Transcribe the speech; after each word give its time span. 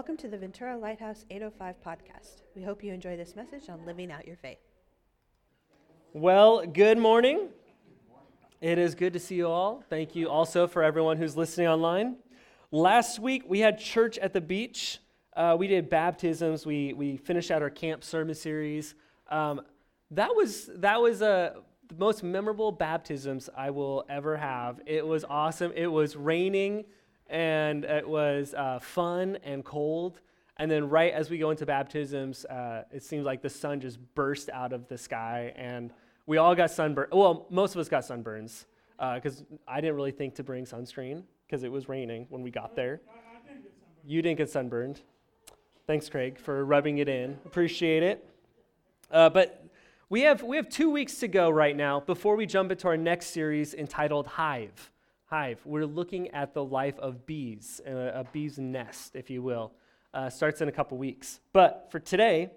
Welcome 0.00 0.16
to 0.16 0.28
the 0.28 0.38
Ventura 0.38 0.78
Lighthouse 0.78 1.26
805 1.28 1.74
podcast. 1.84 2.40
We 2.56 2.62
hope 2.62 2.82
you 2.82 2.90
enjoy 2.90 3.18
this 3.18 3.36
message 3.36 3.68
on 3.68 3.84
living 3.84 4.10
out 4.10 4.26
your 4.26 4.36
faith. 4.36 4.56
Well, 6.14 6.64
good 6.64 6.96
morning. 6.96 7.50
It 8.62 8.78
is 8.78 8.94
good 8.94 9.12
to 9.12 9.18
see 9.18 9.34
you 9.34 9.48
all. 9.48 9.84
Thank 9.90 10.16
you 10.16 10.30
also 10.30 10.66
for 10.66 10.82
everyone 10.82 11.18
who's 11.18 11.36
listening 11.36 11.68
online. 11.68 12.16
Last 12.70 13.18
week 13.18 13.42
we 13.46 13.60
had 13.60 13.78
church 13.78 14.16
at 14.16 14.32
the 14.32 14.40
beach. 14.40 15.00
Uh, 15.36 15.54
we 15.58 15.66
did 15.66 15.90
baptisms. 15.90 16.64
We, 16.64 16.94
we 16.94 17.18
finished 17.18 17.50
out 17.50 17.60
our 17.60 17.68
camp 17.68 18.02
sermon 18.02 18.34
series. 18.34 18.94
Um, 19.30 19.60
that 20.12 20.34
was 20.34 20.70
that 20.76 20.98
was 21.02 21.20
a, 21.20 21.56
the 21.88 21.94
most 21.98 22.22
memorable 22.22 22.72
baptisms 22.72 23.50
I 23.54 23.68
will 23.68 24.06
ever 24.08 24.38
have. 24.38 24.80
It 24.86 25.06
was 25.06 25.26
awesome. 25.28 25.72
It 25.76 25.88
was 25.88 26.16
raining 26.16 26.86
and 27.30 27.84
it 27.84 28.06
was 28.06 28.52
uh, 28.54 28.78
fun 28.80 29.38
and 29.44 29.64
cold. 29.64 30.20
And 30.58 30.70
then, 30.70 30.90
right 30.90 31.12
as 31.12 31.30
we 31.30 31.38
go 31.38 31.50
into 31.50 31.64
baptisms, 31.64 32.44
uh, 32.44 32.84
it 32.92 33.02
seems 33.02 33.24
like 33.24 33.40
the 33.40 33.48
sun 33.48 33.80
just 33.80 33.98
burst 34.14 34.50
out 34.50 34.74
of 34.74 34.88
the 34.88 34.98
sky, 34.98 35.54
and 35.56 35.92
we 36.26 36.36
all 36.36 36.54
got 36.54 36.70
sunburn. 36.70 37.08
Well, 37.12 37.46
most 37.48 37.74
of 37.74 37.80
us 37.80 37.88
got 37.88 38.02
sunburns 38.02 38.66
because 39.14 39.40
uh, 39.40 39.56
I 39.66 39.80
didn't 39.80 39.96
really 39.96 40.10
think 40.10 40.34
to 40.34 40.44
bring 40.44 40.66
sunscreen 40.66 41.22
because 41.46 41.62
it 41.62 41.72
was 41.72 41.88
raining 41.88 42.26
when 42.28 42.42
we 42.42 42.50
got 42.50 42.76
there. 42.76 43.00
You 44.04 44.20
didn't 44.20 44.36
get 44.38 44.50
sunburned. 44.50 45.00
Thanks, 45.86 46.08
Craig, 46.08 46.38
for 46.38 46.64
rubbing 46.64 46.98
it 46.98 47.08
in. 47.08 47.38
Appreciate 47.46 48.02
it. 48.02 48.28
Uh, 49.10 49.30
but 49.30 49.64
we 50.10 50.22
have 50.22 50.42
we 50.42 50.56
have 50.56 50.68
two 50.68 50.90
weeks 50.90 51.18
to 51.20 51.28
go 51.28 51.48
right 51.48 51.76
now 51.76 52.00
before 52.00 52.36
we 52.36 52.44
jump 52.44 52.70
into 52.70 52.86
our 52.88 52.96
next 52.96 53.28
series 53.28 53.72
entitled 53.74 54.26
Hive 54.26 54.90
hive. 55.30 55.60
We're 55.64 55.86
looking 55.86 56.28
at 56.30 56.54
the 56.54 56.64
life 56.64 56.98
of 56.98 57.24
bees, 57.24 57.80
a, 57.86 57.92
a 57.92 58.24
bee's 58.32 58.58
nest, 58.58 59.14
if 59.14 59.30
you 59.30 59.42
will. 59.42 59.70
Uh, 60.12 60.28
starts 60.28 60.60
in 60.60 60.66
a 60.66 60.72
couple 60.72 60.98
weeks. 60.98 61.38
But 61.52 61.86
for 61.92 62.00
today, 62.00 62.50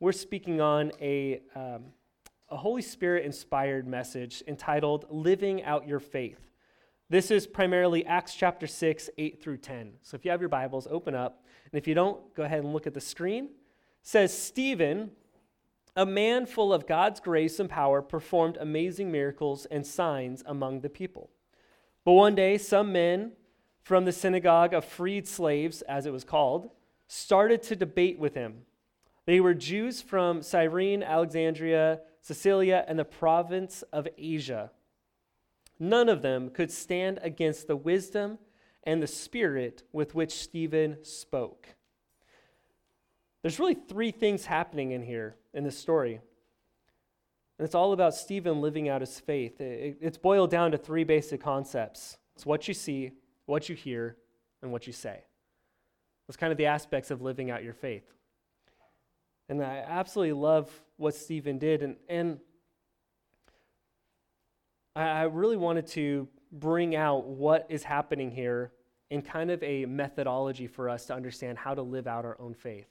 we're 0.00 0.12
speaking 0.12 0.62
on 0.62 0.92
a, 0.98 1.42
um, 1.54 1.84
a 2.48 2.56
Holy 2.56 2.80
Spirit 2.80 3.26
inspired 3.26 3.86
message 3.86 4.42
entitled 4.48 5.04
Living 5.10 5.62
Out 5.62 5.86
Your 5.86 6.00
Faith. 6.00 6.40
This 7.10 7.30
is 7.30 7.46
primarily 7.46 8.06
Acts 8.06 8.34
chapter 8.34 8.66
6, 8.66 9.10
8 9.18 9.42
through 9.42 9.58
10. 9.58 9.92
So 10.00 10.14
if 10.14 10.24
you 10.24 10.30
have 10.30 10.40
your 10.40 10.48
Bibles, 10.48 10.88
open 10.90 11.14
up. 11.14 11.44
And 11.70 11.78
if 11.78 11.86
you 11.86 11.92
don't, 11.92 12.34
go 12.34 12.44
ahead 12.44 12.64
and 12.64 12.72
look 12.72 12.86
at 12.86 12.94
the 12.94 13.00
screen. 13.02 13.44
It 13.44 13.50
says, 14.00 14.34
Stephen, 14.36 15.10
a 15.94 16.06
man 16.06 16.46
full 16.46 16.72
of 16.72 16.86
God's 16.86 17.20
grace 17.20 17.60
and 17.60 17.68
power, 17.68 18.00
performed 18.00 18.56
amazing 18.58 19.12
miracles 19.12 19.66
and 19.66 19.86
signs 19.86 20.42
among 20.46 20.80
the 20.80 20.88
people. 20.88 21.28
But 22.04 22.12
one 22.12 22.34
day, 22.34 22.58
some 22.58 22.92
men 22.92 23.32
from 23.82 24.04
the 24.04 24.12
synagogue 24.12 24.74
of 24.74 24.84
freed 24.84 25.26
slaves, 25.26 25.82
as 25.82 26.06
it 26.06 26.12
was 26.12 26.24
called, 26.24 26.70
started 27.08 27.62
to 27.64 27.76
debate 27.76 28.18
with 28.18 28.34
him. 28.34 28.62
They 29.26 29.40
were 29.40 29.54
Jews 29.54 30.00
from 30.00 30.42
Cyrene, 30.42 31.02
Alexandria, 31.02 32.00
Cilicia, 32.22 32.84
and 32.88 32.98
the 32.98 33.04
province 33.04 33.82
of 33.92 34.08
Asia. 34.16 34.70
None 35.78 36.08
of 36.08 36.22
them 36.22 36.50
could 36.50 36.70
stand 36.70 37.18
against 37.22 37.66
the 37.66 37.76
wisdom 37.76 38.38
and 38.84 39.02
the 39.02 39.06
spirit 39.06 39.82
with 39.92 40.14
which 40.14 40.32
Stephen 40.32 40.98
spoke. 41.02 41.68
There's 43.42 43.58
really 43.58 43.74
three 43.74 44.10
things 44.10 44.46
happening 44.46 44.90
in 44.90 45.02
here 45.02 45.36
in 45.54 45.64
this 45.64 45.78
story. 45.78 46.20
And 47.60 47.66
it's 47.66 47.74
all 47.74 47.92
about 47.92 48.14
Stephen 48.14 48.62
living 48.62 48.88
out 48.88 49.02
his 49.02 49.20
faith. 49.20 49.60
It's 49.60 50.16
boiled 50.16 50.48
down 50.48 50.70
to 50.70 50.78
three 50.78 51.04
basic 51.04 51.42
concepts 51.42 52.16
it's 52.34 52.46
what 52.46 52.66
you 52.66 52.72
see, 52.72 53.12
what 53.44 53.68
you 53.68 53.74
hear, 53.74 54.16
and 54.62 54.72
what 54.72 54.86
you 54.86 54.94
say. 54.94 55.24
That's 56.26 56.38
kind 56.38 56.52
of 56.52 56.56
the 56.56 56.64
aspects 56.64 57.10
of 57.10 57.20
living 57.20 57.50
out 57.50 57.62
your 57.62 57.74
faith. 57.74 58.14
And 59.50 59.62
I 59.62 59.84
absolutely 59.86 60.32
love 60.32 60.70
what 60.96 61.14
Stephen 61.14 61.58
did. 61.58 61.82
And, 61.82 61.96
and 62.08 62.40
I 64.96 65.24
really 65.24 65.58
wanted 65.58 65.86
to 65.88 66.28
bring 66.50 66.96
out 66.96 67.26
what 67.26 67.66
is 67.68 67.82
happening 67.82 68.30
here 68.30 68.72
in 69.10 69.20
kind 69.20 69.50
of 69.50 69.62
a 69.62 69.84
methodology 69.84 70.66
for 70.66 70.88
us 70.88 71.04
to 71.08 71.14
understand 71.14 71.58
how 71.58 71.74
to 71.74 71.82
live 71.82 72.06
out 72.06 72.24
our 72.24 72.40
own 72.40 72.54
faith. 72.54 72.89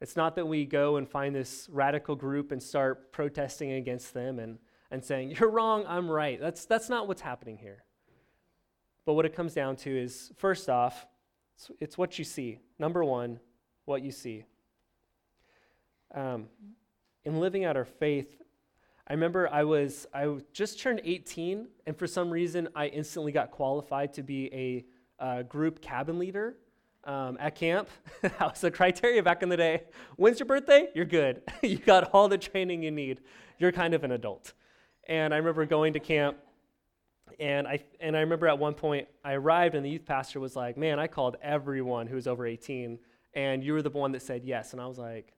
It's 0.00 0.16
not 0.16 0.36
that 0.36 0.46
we 0.46 0.64
go 0.64 0.96
and 0.96 1.08
find 1.08 1.34
this 1.34 1.68
radical 1.70 2.14
group 2.14 2.52
and 2.52 2.62
start 2.62 3.12
protesting 3.12 3.72
against 3.72 4.14
them 4.14 4.38
and, 4.38 4.58
and 4.90 5.04
saying, 5.04 5.30
You're 5.38 5.50
wrong, 5.50 5.84
I'm 5.88 6.10
right. 6.10 6.40
That's, 6.40 6.64
that's 6.64 6.88
not 6.88 7.08
what's 7.08 7.20
happening 7.20 7.58
here. 7.58 7.84
But 9.04 9.14
what 9.14 9.26
it 9.26 9.34
comes 9.34 9.54
down 9.54 9.76
to 9.76 9.90
is 9.90 10.32
first 10.36 10.68
off, 10.68 11.06
it's, 11.56 11.70
it's 11.80 11.98
what 11.98 12.18
you 12.18 12.24
see. 12.24 12.60
Number 12.78 13.02
one, 13.02 13.40
what 13.86 14.02
you 14.02 14.12
see. 14.12 14.44
Um, 16.14 16.46
in 17.24 17.40
living 17.40 17.64
out 17.64 17.76
our 17.76 17.84
faith, 17.84 18.42
I 19.08 19.14
remember 19.14 19.48
I 19.50 19.64
was 19.64 20.06
I 20.12 20.36
just 20.52 20.78
turned 20.78 21.00
18, 21.02 21.66
and 21.86 21.96
for 21.96 22.06
some 22.06 22.30
reason 22.30 22.68
I 22.76 22.86
instantly 22.88 23.32
got 23.32 23.50
qualified 23.50 24.12
to 24.14 24.22
be 24.22 24.52
a 24.52 24.84
uh, 25.22 25.42
group 25.42 25.80
cabin 25.80 26.18
leader 26.18 26.56
um, 27.08 27.38
at 27.40 27.56
camp. 27.56 27.88
that 28.22 28.38
was 28.40 28.60
the 28.60 28.70
criteria 28.70 29.22
back 29.22 29.42
in 29.42 29.48
the 29.48 29.56
day. 29.56 29.84
When's 30.16 30.38
your 30.38 30.46
birthday? 30.46 30.88
You're 30.94 31.06
good. 31.06 31.42
you 31.62 31.78
got 31.78 32.10
all 32.12 32.28
the 32.28 32.38
training 32.38 32.82
you 32.82 32.90
need. 32.90 33.20
You're 33.58 33.72
kind 33.72 33.94
of 33.94 34.04
an 34.04 34.12
adult. 34.12 34.52
And 35.08 35.32
I 35.32 35.38
remember 35.38 35.64
going 35.64 35.94
to 35.94 36.00
camp, 36.00 36.36
and 37.40 37.66
I 37.66 37.82
and 37.98 38.14
I 38.14 38.20
remember 38.20 38.46
at 38.46 38.58
one 38.58 38.74
point 38.74 39.08
I 39.24 39.32
arrived, 39.32 39.74
and 39.74 39.84
the 39.84 39.88
youth 39.88 40.04
pastor 40.04 40.38
was 40.38 40.54
like, 40.54 40.76
"Man, 40.76 40.98
I 40.98 41.06
called 41.06 41.36
everyone 41.42 42.06
who 42.06 42.16
was 42.16 42.26
over 42.26 42.46
18, 42.46 42.98
and 43.32 43.64
you 43.64 43.72
were 43.72 43.80
the 43.80 43.90
one 43.90 44.12
that 44.12 44.20
said 44.20 44.44
yes." 44.44 44.72
And 44.72 44.80
I 44.80 44.86
was 44.86 44.98
like. 44.98 45.32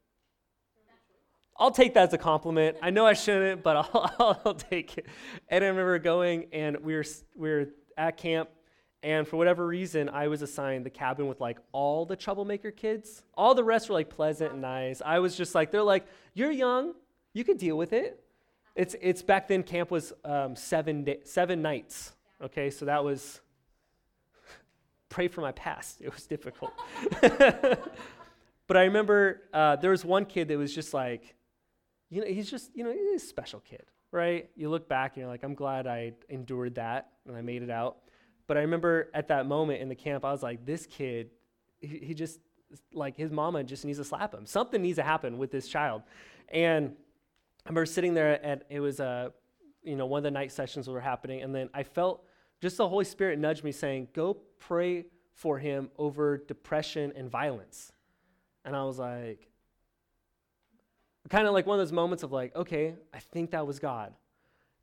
I'll 1.57 1.71
take 1.71 1.93
that 1.93 2.09
as 2.09 2.15
a 2.15 2.19
compliment. 2.19 2.79
I 2.81 2.89
know 2.89 3.05
I 3.05 3.13
shouldn't, 3.13 3.63
but 3.63 3.77
I'll, 3.95 4.41
I'll 4.47 4.55
take 4.55 4.97
it. 4.97 5.05
And 5.51 5.63
I 5.63 5.69
remember 5.69 5.99
going, 5.99 6.47
and 6.53 6.79
we 6.79 6.95
were, 6.95 7.05
we 7.37 7.51
were 7.51 7.67
at 7.99 8.17
camp, 8.17 8.49
and 9.03 9.27
for 9.27 9.37
whatever 9.37 9.67
reason, 9.67 10.11
I 10.11 10.29
was 10.29 10.43
assigned 10.43 10.85
the 10.85 10.91
cabin 10.91 11.27
with 11.27 11.41
like 11.41 11.59
all 11.73 12.05
the 12.05 12.17
troublemaker 12.17 12.71
kids. 12.71 13.23
All 13.35 13.55
the 13.55 13.65
rest 13.65 13.89
were 13.89 13.95
like 13.95 14.11
pleasant 14.11 14.53
and 14.53 14.61
nice. 14.61 15.01
I 15.05 15.21
was 15.21 15.37
just 15.37 15.55
like, 15.55 15.71
they're 15.71 15.83
like, 15.83 16.07
you're 16.35 16.51
young, 16.51 16.95
you 17.33 17.45
can 17.45 17.57
deal 17.57 17.79
with 17.79 17.93
it. 17.93 18.23
It's, 18.77 18.95
it's 19.01 19.23
back 19.23 19.49
then, 19.49 19.63
camp 19.63 19.91
was 19.91 20.13
um, 20.25 20.55
seven, 20.55 21.05
day, 21.05 21.21
seven 21.25 21.63
nights. 21.63 22.13
Okay, 22.43 22.71
so 22.71 22.85
that 22.85 23.03
was, 23.03 23.41
pray 25.09 25.29
for 25.29 25.41
my 25.41 25.53
past. 25.53 26.01
It 26.01 26.13
was 26.13 26.27
difficult. 26.27 26.73
but 27.21 28.77
I 28.77 28.85
remember 28.85 29.43
uh, 29.53 29.77
there 29.77 29.91
was 29.91 30.05
one 30.05 30.27
kid 30.27 30.49
that 30.49 30.59
was 30.59 30.75
just 30.75 30.93
like, 30.93 31.35
you 32.11 32.21
know, 32.21 32.27
he's 32.27 32.51
just, 32.51 32.71
you 32.75 32.85
know, 32.85 32.93
he's 32.93 33.23
a 33.23 33.27
special 33.27 33.61
kid, 33.61 33.85
right? 34.13 34.51
You 34.57 34.69
look 34.69 34.89
back 34.89 35.13
and 35.15 35.23
you're 35.23 35.31
like, 35.31 35.43
I'm 35.43 35.55
glad 35.55 35.87
I 35.87 36.13
endured 36.29 36.75
that 36.75 37.09
and 37.27 37.35
I 37.35 37.41
made 37.41 37.63
it 37.63 37.71
out. 37.71 37.99
But 38.51 38.57
I 38.57 38.63
remember 38.63 39.11
at 39.15 39.29
that 39.29 39.47
moment 39.47 39.81
in 39.81 39.89
the 39.89 39.95
camp, 39.95 40.25
I 40.25 40.33
was 40.33 40.43
like, 40.43 40.67
this 40.67 40.85
kid, 40.85 41.31
he, 41.79 41.99
he 41.99 42.15
just, 42.15 42.41
like, 42.93 43.17
his 43.17 43.31
mama 43.31 43.63
just 43.63 43.85
needs 43.85 43.99
to 43.99 44.05
slap 44.05 44.35
him. 44.35 44.45
Something 44.45 44.83
needs 44.83 44.97
to 44.97 45.05
happen 45.05 45.39
with 45.39 45.53
this 45.53 45.69
child. 45.69 46.03
And 46.49 46.97
I 47.65 47.69
remember 47.69 47.87
sitting 47.87 48.13
there 48.13 48.45
and 48.45 48.63
it 48.69 48.81
was, 48.81 48.99
uh, 48.99 49.29
you 49.85 49.95
know, 49.95 50.07
one 50.07 50.19
of 50.19 50.25
the 50.25 50.33
night 50.33 50.51
sessions 50.51 50.89
were 50.89 51.01
happening. 51.01 51.43
And 51.43 51.55
then 51.55 51.71
I 51.73 51.85
felt 51.85 52.25
just 52.61 52.77
the 52.77 52.89
Holy 52.89 53.05
Spirit 53.05 53.39
nudge 53.39 53.63
me 53.63 53.71
saying, 53.71 54.09
go 54.15 54.39
pray 54.59 55.07
for 55.33 55.61
him 55.61 55.89
over 55.97 56.37
depression 56.37 57.13
and 57.15 57.31
violence. 57.31 57.93
And 58.65 58.75
I 58.75 58.83
was 58.83 58.99
like, 58.99 59.47
kind 61.29 61.47
of 61.47 61.53
like 61.53 61.67
one 61.67 61.79
of 61.79 61.87
those 61.87 61.93
moments 61.93 62.25
of 62.25 62.33
like, 62.33 62.57
okay, 62.57 62.97
I 63.15 63.21
think 63.21 63.53
that 63.53 63.65
was 63.65 63.79
God. 63.79 64.13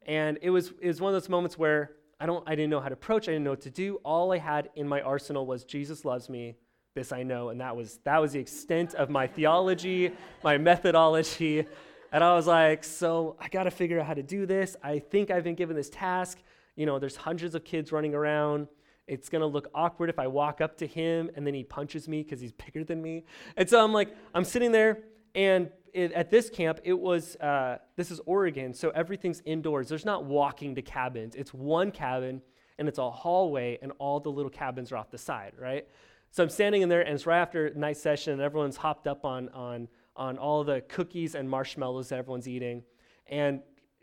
And 0.06 0.40
it 0.42 0.52
was, 0.52 0.72
it 0.80 0.88
was 0.88 1.02
one 1.02 1.14
of 1.14 1.22
those 1.22 1.28
moments 1.28 1.58
where 1.58 1.97
I 2.20 2.26
don't 2.26 2.44
I 2.48 2.56
didn't 2.56 2.70
know 2.70 2.80
how 2.80 2.90
to 2.90 2.94
approach, 2.94 3.28
I 3.28 3.32
didn't 3.32 3.46
know 3.46 3.52
what 3.52 3.62
to 3.62 3.70
do. 3.70 3.96
All 4.04 4.32
I 4.32 4.38
had 4.38 4.70
in 4.76 4.88
my 4.88 5.02
arsenal 5.02 5.46
was 5.46 5.64
Jesus 5.64 6.06
loves 6.06 6.30
me, 6.30 6.56
this 6.96 7.12
I 7.12 7.24
know, 7.24 7.50
and 7.50 7.62
that 7.62 7.76
was 7.76 8.00
that 8.04 8.20
was 8.20 8.32
the 8.34 8.40
extent 8.40 8.96
of 8.96 9.10
my 9.10 9.28
theology, 9.28 10.12
my 10.44 10.58
methodology. 10.58 11.66
And 12.12 12.24
I 12.24 12.34
was 12.36 12.48
like, 12.48 12.84
so 12.84 13.36
I 13.40 13.50
got 13.50 13.64
to 13.64 13.72
figure 13.72 14.00
out 14.00 14.06
how 14.08 14.14
to 14.14 14.24
do 14.24 14.46
this. 14.46 14.78
I 14.82 15.00
think 15.00 15.30
I've 15.30 15.44
been 15.44 15.56
given 15.56 15.76
this 15.76 15.90
task. 15.90 16.40
You 16.76 16.86
know, 16.86 17.00
there's 17.00 17.18
hundreds 17.18 17.54
of 17.54 17.64
kids 17.66 17.92
running 17.92 18.16
around. 18.16 18.68
It's 19.08 19.30
going 19.30 19.42
to 19.42 19.48
look 19.48 19.70
awkward 19.74 20.10
if 20.10 20.20
I 20.20 20.28
walk 20.28 20.62
up 20.62 20.78
to 20.78 20.88
him 20.88 21.30
and 21.36 21.46
then 21.46 21.54
he 21.54 21.64
punches 21.64 22.08
me 22.08 22.24
because 22.24 22.40
he's 22.40 22.52
bigger 22.66 22.84
than 22.84 23.02
me. 23.02 23.26
And 23.56 23.70
so 23.70 23.84
I'm 23.84 23.94
like, 23.94 24.16
I'm 24.34 24.46
sitting 24.46 24.72
there 24.72 25.00
and 25.36 25.70
it, 25.94 26.12
at 26.14 26.30
this 26.30 26.50
camp, 26.50 26.80
it 26.84 26.98
was, 26.98 27.36
uh, 27.38 27.78
this 27.96 28.12
is 28.12 28.20
Oregon, 28.26 28.74
so 28.74 28.90
everything's 28.90 29.42
indoors. 29.46 29.90
There's 29.90 30.06
not 30.06 30.26
walking 30.26 30.76
to 30.76 30.82
cabins. 30.82 31.36
It's 31.36 31.54
one 31.54 31.92
cabin, 31.92 32.42
and 32.78 32.88
it's 32.88 33.00
a 33.00 33.10
hallway, 33.10 33.80
and 33.82 33.92
all 34.00 34.20
the 34.20 34.32
little 34.32 34.52
cabins 34.52 34.92
are 34.92 34.98
off 34.98 35.10
the 35.12 35.18
side, 35.18 35.54
right? 35.60 35.88
So 36.32 36.44
I'm 36.44 36.50
standing 36.50 36.82
in 36.82 36.90
there, 36.90 37.02
and 37.02 37.16
it's 37.16 37.26
right 37.26 37.40
after 37.40 37.74
night 37.74 37.98
session, 37.98 38.34
and 38.34 38.42
everyone's 38.42 38.78
hopped 38.78 39.08
up 39.08 39.26
on, 39.26 39.50
on, 39.50 39.88
on 40.16 40.38
all 40.38 40.64
the 40.64 40.82
cookies 40.82 41.36
and 41.36 41.50
marshmallows 41.50 42.10
that 42.10 42.20
everyone's 42.20 42.48
eating, 42.48 42.84
and 43.28 43.62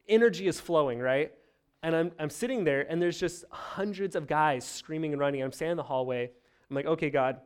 energy 0.09 0.47
is 0.47 0.61
flowing, 0.61 0.99
right? 0.99 1.33
And 1.83 1.95
I'm, 1.95 2.13
I'm 2.19 2.31
sitting 2.31 2.65
there, 2.65 2.91
and 2.91 3.01
there's 3.01 3.21
just 3.21 3.45
hundreds 3.51 4.17
of 4.17 4.27
guys 4.27 4.65
screaming 4.65 5.13
and 5.13 5.21
running. 5.21 5.43
I'm 5.43 5.53
standing 5.53 5.73
in 5.73 5.77
the 5.77 5.83
hallway. 5.83 6.31
I'm 6.71 6.77
like, 6.77 6.87
okay, 6.87 7.11
God, 7.11 7.41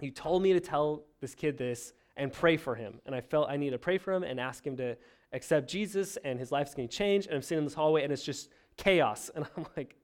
You 0.00 0.10
told 0.12 0.42
me 0.42 0.52
to 0.52 0.60
tell 0.60 1.04
this 1.20 1.34
kid 1.34 1.58
this 1.58 1.92
and 2.18 2.32
pray 2.32 2.56
for 2.56 2.74
him. 2.74 3.00
And 3.06 3.14
I 3.14 3.20
felt 3.20 3.48
I 3.48 3.56
need 3.56 3.70
to 3.70 3.78
pray 3.78 3.96
for 3.96 4.12
him 4.12 4.24
and 4.24 4.38
ask 4.38 4.66
him 4.66 4.76
to 4.76 4.96
accept 5.32 5.70
Jesus 5.70 6.18
and 6.24 6.38
his 6.38 6.52
life's 6.52 6.74
going 6.74 6.88
to 6.88 6.94
change. 6.94 7.26
And 7.26 7.34
I'm 7.36 7.42
sitting 7.42 7.58
in 7.58 7.64
this 7.64 7.74
hallway 7.74 8.02
and 8.02 8.12
it's 8.12 8.24
just 8.24 8.50
chaos. 8.76 9.30
And 9.36 9.46
I'm 9.56 9.66
like, 9.76 9.94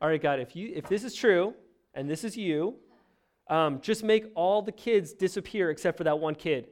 all 0.00 0.08
right, 0.08 0.22
God, 0.22 0.40
if, 0.40 0.54
you, 0.54 0.72
if 0.74 0.88
this 0.88 1.04
is 1.04 1.14
true 1.14 1.54
and 1.92 2.08
this 2.08 2.24
is 2.24 2.36
you, 2.36 2.76
um, 3.48 3.80
just 3.80 4.04
make 4.04 4.26
all 4.34 4.62
the 4.62 4.72
kids 4.72 5.12
disappear 5.12 5.70
except 5.70 5.98
for 5.98 6.04
that 6.04 6.18
one 6.18 6.34
kid. 6.34 6.68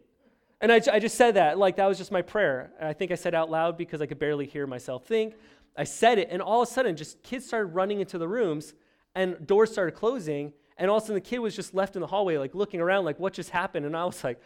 And 0.61 0.73
I, 0.73 0.81
I 0.91 0.99
just 1.01 1.17
said 1.17 1.35
that, 1.35 1.59
like 1.59 1.77
that 1.77 1.87
was 1.87 1.99
just 1.99 2.13
my 2.13 2.23
prayer. 2.23 2.71
And 2.79 2.89
I 2.89 2.93
think 2.93 3.11
I 3.11 3.15
said 3.17 3.35
out 3.35 3.51
loud 3.51 3.77
because 3.77 4.01
I 4.01 4.07
could 4.07 4.19
barely 4.19 4.47
hear 4.47 4.67
myself 4.67 5.05
think. 5.05 5.35
I 5.77 5.85
said 5.85 6.19
it, 6.19 6.29
and 6.31 6.41
all 6.41 6.63
of 6.63 6.69
a 6.69 6.73
sudden, 6.73 6.97
just 6.97 7.23
kids 7.23 7.47
started 7.47 7.75
running 7.75 8.01
into 8.01 8.17
the 8.17 8.27
rooms, 8.27 8.73
and 9.15 9.47
doors 9.47 9.71
started 9.71 9.93
closing, 9.93 10.55
and 10.79 10.91
all 10.91 10.97
of 10.97 11.03
a 11.03 11.07
sudden, 11.07 11.17
the 11.17 11.21
kid 11.21 11.39
was 11.39 11.55
just 11.55 11.75
left 11.75 11.97
in 11.97 12.01
the 12.01 12.07
hallway, 12.07 12.39
like 12.39 12.55
looking 12.55 12.81
around, 12.81 13.05
like 13.05 13.19
what 13.19 13.33
just 13.33 13.51
happened? 13.51 13.85
And 13.85 13.97
I 13.97 14.05
was 14.05 14.23
like, 14.25 14.41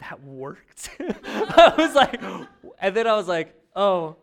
that 0.00 0.22
worked. 0.22 0.90
I 1.00 1.74
was 1.76 1.94
like, 1.94 2.22
and 2.78 2.96
then 2.96 3.06
I 3.06 3.16
was 3.16 3.28
like, 3.28 3.54
oh, 3.74 4.16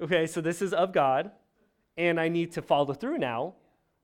okay, 0.00 0.26
so 0.26 0.40
this 0.40 0.62
is 0.62 0.72
of 0.72 0.92
God, 0.92 1.30
and 1.96 2.20
I 2.20 2.28
need 2.28 2.52
to 2.52 2.62
follow 2.62 2.94
through 2.94 3.18
now 3.18 3.54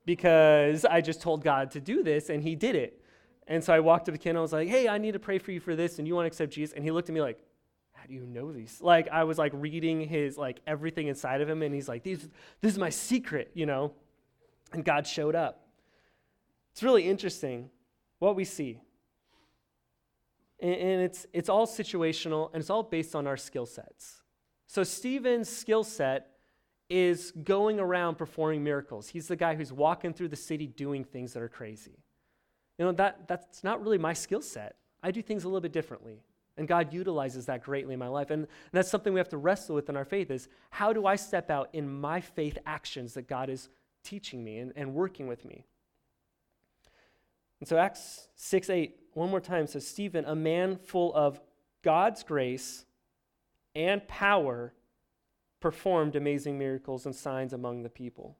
because 0.05 0.85
I 0.85 1.01
just 1.01 1.21
told 1.21 1.43
God 1.43 1.71
to 1.71 1.79
do 1.79 2.03
this, 2.03 2.29
and 2.29 2.43
He 2.43 2.55
did 2.55 2.75
it. 2.75 3.03
And 3.47 3.63
so 3.63 3.73
I 3.73 3.79
walked 3.79 4.07
up 4.07 4.15
to 4.15 4.19
Ken 4.19 4.37
I 4.37 4.41
was 4.41 4.53
like, 4.53 4.67
hey, 4.67 4.87
I 4.87 4.97
need 4.97 5.13
to 5.13 5.19
pray 5.19 5.37
for 5.37 5.51
you 5.51 5.59
for 5.59 5.75
this, 5.75 5.99
and 5.99 6.07
you 6.07 6.15
want 6.15 6.25
to 6.25 6.27
accept 6.27 6.53
Jesus? 6.53 6.73
And 6.73 6.83
he 6.83 6.91
looked 6.91 7.09
at 7.09 7.15
me 7.15 7.21
like, 7.21 7.39
how 7.91 8.07
do 8.07 8.13
you 8.13 8.25
know 8.25 8.51
these? 8.51 8.79
Like 8.81 9.07
I 9.09 9.23
was 9.23 9.37
like 9.37 9.51
reading 9.55 10.01
his 10.01 10.37
like 10.37 10.59
everything 10.67 11.07
inside 11.07 11.41
of 11.41 11.49
him, 11.49 11.61
and 11.61 11.73
he's 11.73 11.89
like, 11.89 12.03
these, 12.03 12.27
this 12.61 12.71
is 12.71 12.77
my 12.77 12.89
secret, 12.89 13.51
you 13.53 13.65
know? 13.65 13.93
And 14.71 14.83
God 14.83 15.05
showed 15.05 15.35
up. 15.35 15.67
It's 16.71 16.83
really 16.83 17.07
interesting 17.07 17.69
what 18.19 18.35
we 18.35 18.45
see. 18.45 18.79
And, 20.63 20.73
and 20.73 21.01
it's 21.03 21.27
it's 21.31 21.49
all 21.49 21.67
situational 21.67 22.49
and 22.53 22.61
it's 22.61 22.71
all 22.71 22.81
based 22.81 23.13
on 23.13 23.27
our 23.27 23.37
skill 23.37 23.67
sets. 23.67 24.23
So 24.65 24.83
Stephen's 24.83 25.49
skill 25.49 25.83
set 25.83 26.29
is 26.89 27.31
going 27.43 27.79
around 27.79 28.15
performing 28.15 28.63
miracles. 28.63 29.09
He's 29.09 29.27
the 29.27 29.35
guy 29.35 29.55
who's 29.55 29.71
walking 29.71 30.13
through 30.13 30.29
the 30.29 30.35
city 30.35 30.67
doing 30.67 31.03
things 31.03 31.33
that 31.33 31.43
are 31.43 31.49
crazy. 31.49 31.99
You 32.77 32.85
know, 32.85 32.91
that, 32.93 33.27
that's 33.27 33.63
not 33.63 33.81
really 33.81 33.97
my 33.97 34.13
skill 34.13 34.41
set. 34.41 34.77
I 35.01 35.11
do 35.11 35.21
things 35.21 35.43
a 35.43 35.47
little 35.47 35.61
bit 35.61 35.73
differently. 35.73 36.23
And 36.57 36.67
God 36.67 36.93
utilizes 36.93 37.47
that 37.47 37.63
greatly 37.63 37.93
in 37.93 37.99
my 37.99 38.07
life. 38.07 38.29
And, 38.29 38.43
and 38.43 38.47
that's 38.71 38.89
something 38.89 39.13
we 39.13 39.19
have 39.19 39.29
to 39.29 39.37
wrestle 39.37 39.75
with 39.75 39.89
in 39.89 39.97
our 39.97 40.05
faith 40.05 40.29
is 40.29 40.49
how 40.69 40.93
do 40.93 41.05
I 41.05 41.15
step 41.15 41.49
out 41.49 41.69
in 41.73 41.89
my 41.89 42.21
faith 42.21 42.57
actions 42.65 43.15
that 43.15 43.27
God 43.27 43.49
is 43.49 43.69
teaching 44.03 44.43
me 44.43 44.59
and, 44.59 44.71
and 44.75 44.93
working 44.93 45.27
with 45.27 45.45
me? 45.45 45.65
And 47.59 47.67
so 47.67 47.77
Acts 47.77 48.27
6 48.35 48.69
8, 48.69 48.99
one 49.13 49.29
more 49.29 49.41
time 49.41 49.67
says, 49.67 49.87
Stephen, 49.87 50.25
a 50.25 50.35
man 50.35 50.77
full 50.77 51.13
of 51.13 51.39
God's 51.83 52.23
grace 52.23 52.85
and 53.75 54.07
power, 54.07 54.73
performed 55.59 56.15
amazing 56.15 56.57
miracles 56.57 57.05
and 57.05 57.15
signs 57.15 57.53
among 57.53 57.83
the 57.83 57.89
people. 57.89 58.37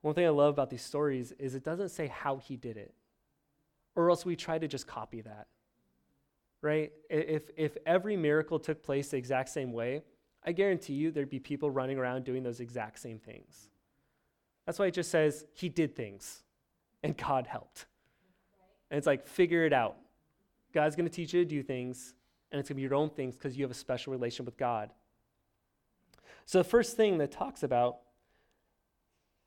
One 0.00 0.14
thing 0.14 0.26
I 0.26 0.30
love 0.30 0.54
about 0.54 0.70
these 0.70 0.82
stories 0.82 1.32
is 1.38 1.54
it 1.54 1.64
doesn't 1.64 1.90
say 1.90 2.08
how 2.08 2.36
he 2.36 2.56
did 2.56 2.76
it, 2.76 2.92
or 3.94 4.10
else 4.10 4.26
we 4.26 4.36
try 4.36 4.58
to 4.58 4.66
just 4.66 4.86
copy 4.86 5.20
that. 5.20 5.46
Right? 6.60 6.92
If, 7.08 7.50
if 7.56 7.76
every 7.86 8.16
miracle 8.16 8.58
took 8.58 8.82
place 8.82 9.08
the 9.08 9.16
exact 9.16 9.48
same 9.48 9.72
way, 9.72 10.02
I 10.44 10.52
guarantee 10.52 10.94
you 10.94 11.10
there'd 11.10 11.30
be 11.30 11.38
people 11.38 11.70
running 11.70 11.98
around 11.98 12.24
doing 12.24 12.42
those 12.42 12.60
exact 12.60 12.98
same 12.98 13.18
things. 13.18 13.68
That's 14.66 14.78
why 14.78 14.86
it 14.86 14.94
just 14.94 15.10
says 15.10 15.44
he 15.54 15.68
did 15.68 15.96
things 15.96 16.42
and 17.02 17.16
God 17.16 17.46
helped. 17.46 17.86
And 18.92 18.98
it's 18.98 19.06
like, 19.06 19.26
figure 19.26 19.64
it 19.64 19.72
out. 19.72 19.96
God's 20.74 20.96
going 20.96 21.08
to 21.08 21.14
teach 21.14 21.32
you 21.32 21.42
to 21.42 21.48
do 21.48 21.62
things, 21.62 22.14
and 22.50 22.60
it's 22.60 22.68
going 22.68 22.74
to 22.74 22.80
be 22.80 22.82
your 22.82 22.94
own 22.94 23.08
things 23.08 23.34
because 23.34 23.56
you 23.56 23.64
have 23.64 23.70
a 23.70 23.74
special 23.74 24.12
relation 24.12 24.44
with 24.44 24.58
God. 24.58 24.90
So, 26.44 26.58
the 26.58 26.64
first 26.64 26.94
thing 26.94 27.16
that 27.16 27.32
talks 27.32 27.62
about 27.62 28.00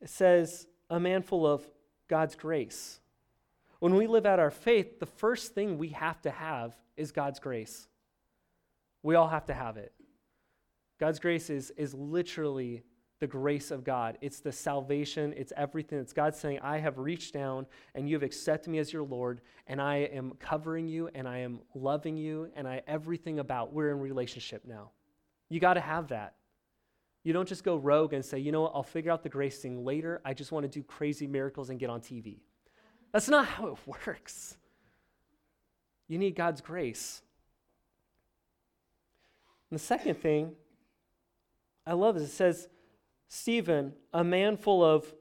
it 0.02 0.10
says, 0.10 0.66
a 0.90 1.00
man 1.00 1.22
full 1.22 1.46
of 1.46 1.64
God's 2.08 2.36
grace. 2.36 3.00
When 3.80 3.94
we 3.94 4.08
live 4.08 4.26
out 4.26 4.40
our 4.40 4.50
faith, 4.50 5.00
the 5.00 5.06
first 5.06 5.54
thing 5.54 5.78
we 5.78 5.90
have 5.90 6.20
to 6.24 6.32
have 6.32 6.76
is 6.98 7.12
God's 7.12 7.40
grace. 7.40 7.88
We 9.04 9.14
all 9.14 9.28
have 9.28 9.46
to 9.46 9.54
have 9.54 9.78
it. 9.78 9.94
God's 11.00 11.20
grace 11.20 11.52
is, 11.52 11.72
is 11.78 11.94
literally 11.94 12.82
the 13.20 13.28
grace 13.28 13.72
of 13.72 13.84
God. 13.84 14.18
It's 14.22 14.40
the 14.40 14.52
salvation, 14.52 15.34
it's 15.38 15.54
everything. 15.56 16.00
It's 16.00 16.14
God 16.14 16.36
saying, 16.36 16.60
I 16.62 16.80
have 16.80 16.98
reached 16.98 17.34
down 17.34 17.66
and 17.94 18.10
you 18.10 18.16
have 18.16 18.24
accepted 18.24 18.70
me 18.70 18.80
as 18.80 18.92
your 18.92 19.04
Lord, 19.04 19.42
and 19.68 19.82
I 19.82 19.98
am 19.98 20.34
covering 20.40 20.88
you 20.88 21.10
and 21.16 21.28
I 21.28 21.40
am 21.40 21.60
loving 21.74 22.18
you 22.18 22.50
and 22.56 22.68
I 22.68 22.82
everything 22.88 23.40
about. 23.40 23.74
We're 23.74 23.92
in 23.92 24.00
relationship 24.00 24.64
now. 24.66 24.92
You 25.50 25.60
got 25.60 25.76
to 25.76 25.82
have 25.82 26.10
that. 26.10 26.36
You 27.24 27.34
don't 27.34 27.48
just 27.48 27.64
go 27.64 27.78
rogue 27.78 28.14
and 28.14 28.24
say, 28.24 28.38
you 28.38 28.52
know 28.52 28.62
what, 28.62 28.74
I'll 28.76 28.84
figure 28.84 29.12
out 29.12 29.24
the 29.24 29.30
grace 29.30 29.60
thing 29.60 29.84
later. 29.84 30.22
I 30.24 30.34
just 30.34 30.52
want 30.52 30.64
to 30.64 30.70
do 30.70 30.84
crazy 30.84 31.26
miracles 31.26 31.70
and 31.70 31.80
get 31.80 31.90
on 31.90 32.02
TV. 32.02 32.38
That's 33.12 33.30
not 33.30 33.46
how 33.46 33.68
it 33.68 33.78
works. 33.88 34.58
You 36.08 36.20
need 36.20 36.36
God's 36.36 36.62
grace. 36.62 37.22
And 39.72 39.80
the 39.80 39.84
second 39.84 40.16
thing 40.16 40.52
I 41.88 41.94
love 41.94 42.18
is 42.18 42.24
it 42.24 42.32
says, 42.32 42.68
Stephen, 43.28 43.94
a 44.14 44.24
man 44.24 44.58
full 44.58 44.84
of 44.84 45.14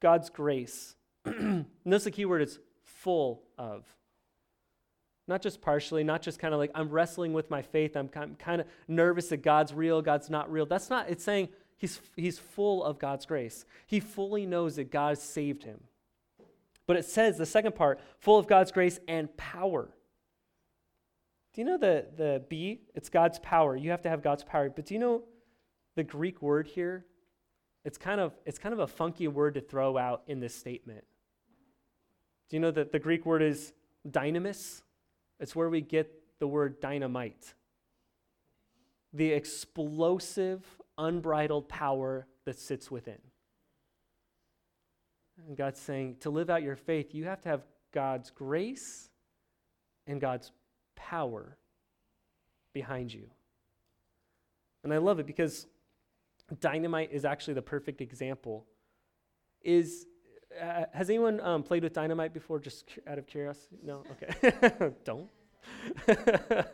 God's 0.00 0.30
grace. 0.30 0.94
Notice 1.84 2.04
the 2.04 2.10
key 2.10 2.24
word 2.24 2.42
is 2.42 2.58
full 2.82 3.42
of. 3.58 3.84
Not 5.28 5.42
just 5.42 5.60
partially, 5.60 6.02
not 6.02 6.22
just 6.22 6.38
kind 6.38 6.54
of 6.54 6.58
like, 6.58 6.72
I'm 6.74 6.88
wrestling 6.88 7.32
with 7.32 7.50
my 7.50 7.62
faith. 7.62 7.96
I'm 7.96 8.08
kind 8.08 8.60
of 8.60 8.66
nervous 8.88 9.28
that 9.28 9.42
God's 9.42 9.72
real, 9.72 10.02
God's 10.02 10.30
not 10.30 10.50
real. 10.50 10.66
That's 10.66 10.90
not, 10.90 11.08
it's 11.08 11.22
saying 11.22 11.50
he's, 11.76 12.00
he's 12.16 12.38
full 12.38 12.82
of 12.82 12.98
God's 12.98 13.26
grace. 13.26 13.64
He 13.86 14.00
fully 14.00 14.44
knows 14.46 14.76
that 14.76 14.90
God 14.90 15.18
saved 15.18 15.62
him. 15.62 15.80
But 16.86 16.96
it 16.96 17.04
says, 17.04 17.36
the 17.36 17.46
second 17.46 17.76
part, 17.76 18.00
full 18.18 18.38
of 18.38 18.48
God's 18.48 18.72
grace 18.72 18.98
and 19.06 19.34
power. 19.36 19.94
Do 21.52 21.60
you 21.60 21.64
know 21.64 21.78
the, 21.78 22.06
the 22.16 22.42
B? 22.48 22.80
It's 22.94 23.08
God's 23.08 23.38
power. 23.38 23.76
You 23.76 23.90
have 23.90 24.02
to 24.02 24.08
have 24.08 24.22
God's 24.22 24.42
power. 24.42 24.68
But 24.70 24.86
do 24.86 24.94
you 24.94 25.00
know 25.00 25.22
the 25.94 26.02
Greek 26.02 26.42
word 26.42 26.66
here? 26.66 27.04
It's 27.84 27.98
kind 27.98 28.20
of, 28.20 28.32
it's 28.44 28.58
kind 28.58 28.72
of 28.72 28.80
a 28.80 28.86
funky 28.86 29.28
word 29.28 29.54
to 29.54 29.60
throw 29.60 29.96
out 29.96 30.22
in 30.26 30.40
this 30.40 30.54
statement. 30.54 31.04
Do 32.48 32.56
you 32.56 32.60
know 32.60 32.70
that 32.72 32.92
the 32.92 32.98
Greek 32.98 33.24
word 33.24 33.42
is 33.42 33.72
dynamis? 34.08 34.82
It's 35.38 35.56
where 35.56 35.70
we 35.70 35.80
get 35.80 36.12
the 36.38 36.46
word 36.46 36.80
dynamite. 36.80 37.54
The 39.12 39.30
explosive, 39.32 40.64
unbridled 40.98 41.68
power 41.68 42.26
that 42.44 42.58
sits 42.58 42.90
within. 42.90 43.18
And 45.46 45.56
God's 45.56 45.80
saying 45.80 46.16
to 46.20 46.30
live 46.30 46.50
out 46.50 46.62
your 46.62 46.76
faith, 46.76 47.14
you 47.14 47.24
have 47.24 47.40
to 47.42 47.48
have 47.48 47.62
God's 47.92 48.30
grace 48.30 49.08
and 50.06 50.20
God's 50.20 50.52
power 50.96 51.56
behind 52.72 53.12
you. 53.12 53.30
And 54.84 54.92
I 54.92 54.98
love 54.98 55.18
it 55.18 55.26
because 55.26 55.66
dynamite 56.58 57.10
is 57.12 57.24
actually 57.24 57.54
the 57.54 57.62
perfect 57.62 58.00
example. 58.00 58.66
Is 59.62 60.06
uh, 60.60 60.84
has 60.92 61.08
anyone 61.10 61.40
um, 61.40 61.62
played 61.62 61.82
with 61.82 61.92
dynamite 61.92 62.34
before, 62.34 62.58
just 62.58 62.84
out 63.06 63.18
of 63.18 63.26
curiosity? 63.26 63.78
No? 63.84 64.02
Okay. 64.12 64.90
Don't. 65.04 65.28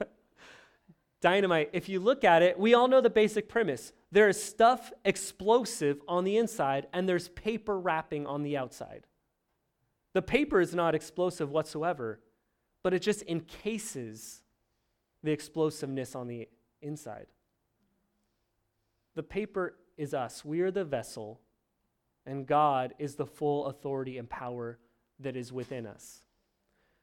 dynamite, 1.21 1.71
if 1.73 1.89
you 1.89 2.01
look 2.01 2.25
at 2.25 2.43
it, 2.43 2.59
we 2.59 2.75
all 2.75 2.89
know 2.89 3.01
the 3.01 3.11
basic 3.11 3.49
premise. 3.49 3.93
There 4.13 4.29
is 4.29 4.43
stuff 4.43 4.93
explosive 5.05 6.01
on 6.09 6.25
the 6.25 6.37
inside, 6.37 6.87
and 6.93 7.09
there's 7.09 7.29
paper 7.29 7.79
wrapping 7.79 8.27
on 8.27 8.43
the 8.43 8.57
outside. 8.57 9.07
The 10.15 10.23
paper 10.23 10.61
is 10.61 10.75
not 10.75 10.95
explosive 10.95 11.51
whatsoever, 11.51 12.21
but 12.83 12.95
it 12.95 13.01
just 13.01 13.23
encases 13.29 14.43
the 15.23 15.33
explosiveness 15.33 16.15
on 16.15 16.29
the 16.29 16.49
inside. 16.81 17.27
The 19.17 19.25
paper 19.25 19.75
is 19.97 20.15
us, 20.15 20.45
we 20.45 20.61
are 20.61 20.71
the 20.71 20.85
vessel 20.85 21.41
and 22.27 22.47
God 22.47 22.95
is 22.99 23.15
the 23.15 23.27
full 23.27 23.67
authority 23.67 24.19
and 24.19 24.29
power 24.29 24.79
that 25.21 25.37
is 25.37 25.53
within 25.53 25.87
us. 25.87 26.23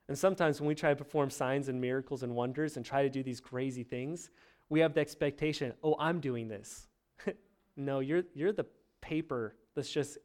And 0.09 0.17
sometimes 0.17 0.59
when 0.59 0.67
we 0.67 0.75
try 0.75 0.89
to 0.89 0.95
perform 0.95 1.29
signs 1.29 1.69
and 1.69 1.79
miracles 1.79 2.23
and 2.23 2.35
wonders 2.35 2.75
and 2.75 2.85
try 2.85 3.03
to 3.03 3.09
do 3.09 3.23
these 3.23 3.39
crazy 3.39 3.83
things, 3.83 4.29
we 4.69 4.81
have 4.81 4.93
the 4.93 4.99
expectation, 4.99 5.73
oh, 5.81 5.95
I'm 5.97 6.19
doing 6.19 6.49
this. 6.49 6.87
no, 7.77 8.01
you're, 8.01 8.23
you're 8.33 8.51
the 8.51 8.65
paper 8.99 9.55
that's 9.75 9.91
just 9.91 10.17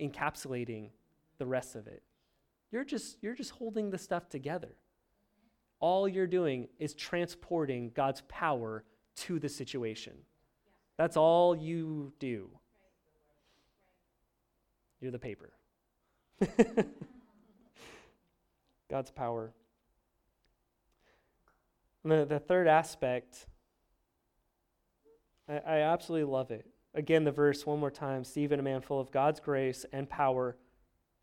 encapsulating 0.00 0.90
the 1.38 1.46
rest 1.46 1.74
of 1.74 1.86
it. 1.86 2.02
You're 2.70 2.84
just, 2.84 3.16
you're 3.22 3.34
just 3.34 3.52
holding 3.52 3.90
the 3.90 3.98
stuff 3.98 4.28
together. 4.28 4.76
All 5.80 6.06
you're 6.06 6.26
doing 6.26 6.68
is 6.78 6.92
transporting 6.92 7.92
God's 7.94 8.22
power 8.28 8.84
to 9.16 9.38
the 9.38 9.48
situation. 9.48 10.14
That's 10.96 11.16
all 11.16 11.56
you 11.56 12.12
do. 12.18 12.50
You're 15.00 15.10
the 15.10 15.18
paper. 15.18 15.52
God's 18.90 19.10
power. 19.10 19.52
The, 22.04 22.24
the 22.24 22.38
third 22.38 22.68
aspect, 22.68 23.46
I, 25.48 25.56
I 25.58 25.78
absolutely 25.80 26.30
love 26.30 26.50
it. 26.50 26.66
Again, 26.94 27.24
the 27.24 27.32
verse 27.32 27.66
one 27.66 27.80
more 27.80 27.90
time 27.90 28.22
Stephen, 28.24 28.60
a 28.60 28.62
man 28.62 28.80
full 28.80 29.00
of 29.00 29.10
God's 29.10 29.40
grace 29.40 29.84
and 29.92 30.08
power, 30.08 30.56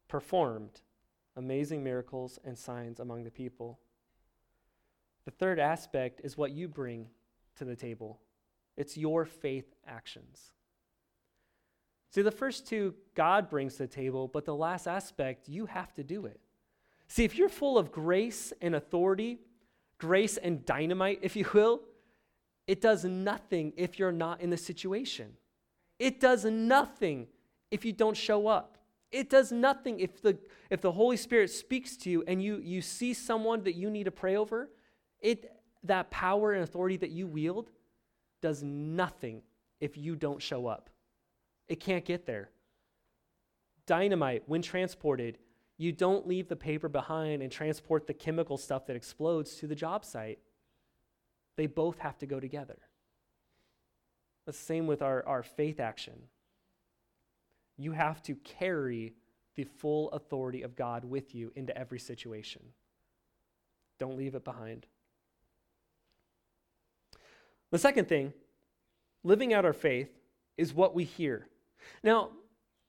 performed 0.07 0.81
amazing 1.37 1.83
miracles 1.83 2.39
and 2.43 2.57
signs 2.57 2.99
among 2.99 3.23
the 3.23 3.31
people. 3.31 3.79
The 5.25 5.31
third 5.31 5.59
aspect 5.59 6.21
is 6.23 6.35
what 6.35 6.51
you 6.51 6.67
bring 6.67 7.07
to 7.55 7.63
the 7.63 7.75
table 7.75 8.19
it's 8.77 8.97
your 8.97 9.25
faith 9.25 9.73
actions. 9.87 10.53
See, 12.11 12.21
the 12.21 12.31
first 12.31 12.67
two, 12.67 12.93
God 13.15 13.49
brings 13.49 13.73
to 13.75 13.83
the 13.83 13.87
table, 13.87 14.27
but 14.27 14.45
the 14.45 14.55
last 14.55 14.87
aspect, 14.87 15.47
you 15.47 15.65
have 15.65 15.93
to 15.93 16.03
do 16.03 16.25
it. 16.25 16.39
See, 17.07 17.23
if 17.23 17.37
you're 17.37 17.49
full 17.49 17.77
of 17.77 17.91
grace 17.91 18.51
and 18.61 18.75
authority, 18.75 19.39
grace 19.97 20.37
and 20.37 20.65
dynamite, 20.65 21.19
if 21.21 21.35
you 21.35 21.45
will, 21.53 21.81
it 22.67 22.81
does 22.81 23.05
nothing 23.05 23.73
if 23.77 23.97
you're 23.97 24.11
not 24.11 24.41
in 24.41 24.49
the 24.49 24.57
situation. 24.57 25.33
It 25.99 26.19
does 26.19 26.45
nothing 26.45 27.27
if 27.69 27.85
you 27.85 27.93
don't 27.93 28.17
show 28.17 28.47
up. 28.47 28.77
It 29.11 29.29
does 29.29 29.51
nothing 29.51 29.99
if 29.99 30.21
the, 30.21 30.37
if 30.69 30.81
the 30.81 30.91
Holy 30.91 31.17
Spirit 31.17 31.49
speaks 31.49 31.97
to 31.97 32.09
you 32.09 32.23
and 32.27 32.41
you, 32.41 32.57
you 32.57 32.81
see 32.81 33.13
someone 33.13 33.63
that 33.63 33.75
you 33.75 33.89
need 33.89 34.05
to 34.05 34.11
pray 34.11 34.35
over. 34.35 34.69
It, 35.19 35.51
that 35.83 36.11
power 36.11 36.53
and 36.53 36.63
authority 36.63 36.97
that 36.97 37.11
you 37.11 37.27
wield 37.27 37.71
does 38.41 38.63
nothing 38.63 39.41
if 39.79 39.97
you 39.97 40.15
don't 40.15 40.41
show 40.41 40.67
up. 40.67 40.89
It 41.67 41.79
can't 41.79 42.05
get 42.05 42.25
there. 42.25 42.49
Dynamite, 43.85 44.43
when 44.47 44.61
transported, 44.61 45.37
you 45.77 45.91
don't 45.91 46.27
leave 46.27 46.47
the 46.47 46.55
paper 46.55 46.89
behind 46.89 47.41
and 47.41 47.51
transport 47.51 48.05
the 48.05 48.13
chemical 48.13 48.57
stuff 48.57 48.85
that 48.85 48.95
explodes 48.95 49.55
to 49.55 49.67
the 49.67 49.75
job 49.75 50.05
site. 50.05 50.39
They 51.57 51.67
both 51.67 51.99
have 51.99 52.17
to 52.19 52.25
go 52.25 52.39
together. 52.39 52.77
The 54.45 54.53
same 54.53 54.87
with 54.87 55.01
our, 55.01 55.25
our 55.25 55.43
faith 55.43 55.79
action. 55.79 56.13
You 57.77 57.93
have 57.93 58.21
to 58.23 58.35
carry 58.35 59.13
the 59.55 59.63
full 59.63 60.09
authority 60.11 60.61
of 60.61 60.75
God 60.75 61.03
with 61.03 61.33
you 61.35 61.51
into 61.55 61.75
every 61.77 61.99
situation. 61.99 62.61
Don't 63.99 64.17
leave 64.17 64.35
it 64.35 64.43
behind. 64.43 64.85
The 67.71 67.77
second 67.77 68.07
thing, 68.07 68.33
living 69.23 69.53
out 69.53 69.65
our 69.65 69.73
faith, 69.73 70.09
is 70.57 70.73
what 70.73 70.93
we 70.93 71.03
hear. 71.03 71.47
Now, 72.03 72.29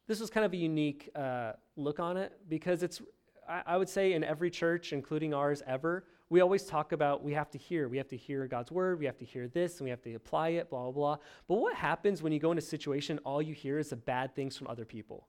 this 0.09 0.21
is 0.21 0.29
kind 0.29 0.45
of 0.45 0.53
a 0.53 0.57
unique 0.57 1.09
uh, 1.15 1.53
look 1.77 2.01
on 2.01 2.17
it 2.17 2.33
because 2.49 2.83
it's, 2.83 3.01
I, 3.49 3.63
I 3.67 3.77
would 3.77 3.89
say, 3.89 4.13
in 4.13 4.25
every 4.25 4.51
church, 4.51 4.93
including 4.93 5.33
ours 5.33 5.63
ever, 5.67 6.05
we 6.29 6.41
always 6.41 6.65
talk 6.65 6.93
about 6.93 7.23
we 7.23 7.35
have 7.35 7.51
to 7.51 7.59
hear. 7.59 7.89
We 7.89 7.99
have 7.99 8.09
to 8.09 8.17
hear 8.17 8.47
God's 8.47 8.73
word. 8.73 8.99
We 8.99 9.05
have 9.05 9.19
to 9.19 9.25
hear 9.25 9.49
this 9.49 9.79
and 9.79 9.85
we 9.85 9.91
have 9.91 10.03
to 10.03 10.15
apply 10.15 10.51
it, 10.51 10.71
blah, 10.71 10.85
blah, 10.85 10.93
blah. 10.93 11.17
But 11.47 11.57
what 11.57 11.75
happens 11.75 12.23
when 12.23 12.33
you 12.33 12.39
go 12.39 12.51
in 12.53 12.59
a 12.59 12.63
situation, 12.63 13.21
all 13.25 13.43
you 13.43 13.55
hear 13.55 13.79
is 13.79 13.91
the 13.91 13.97
bad 13.97 14.35
things 14.35 14.57
from 14.57 14.67
other 14.67 14.85
people? 14.85 15.29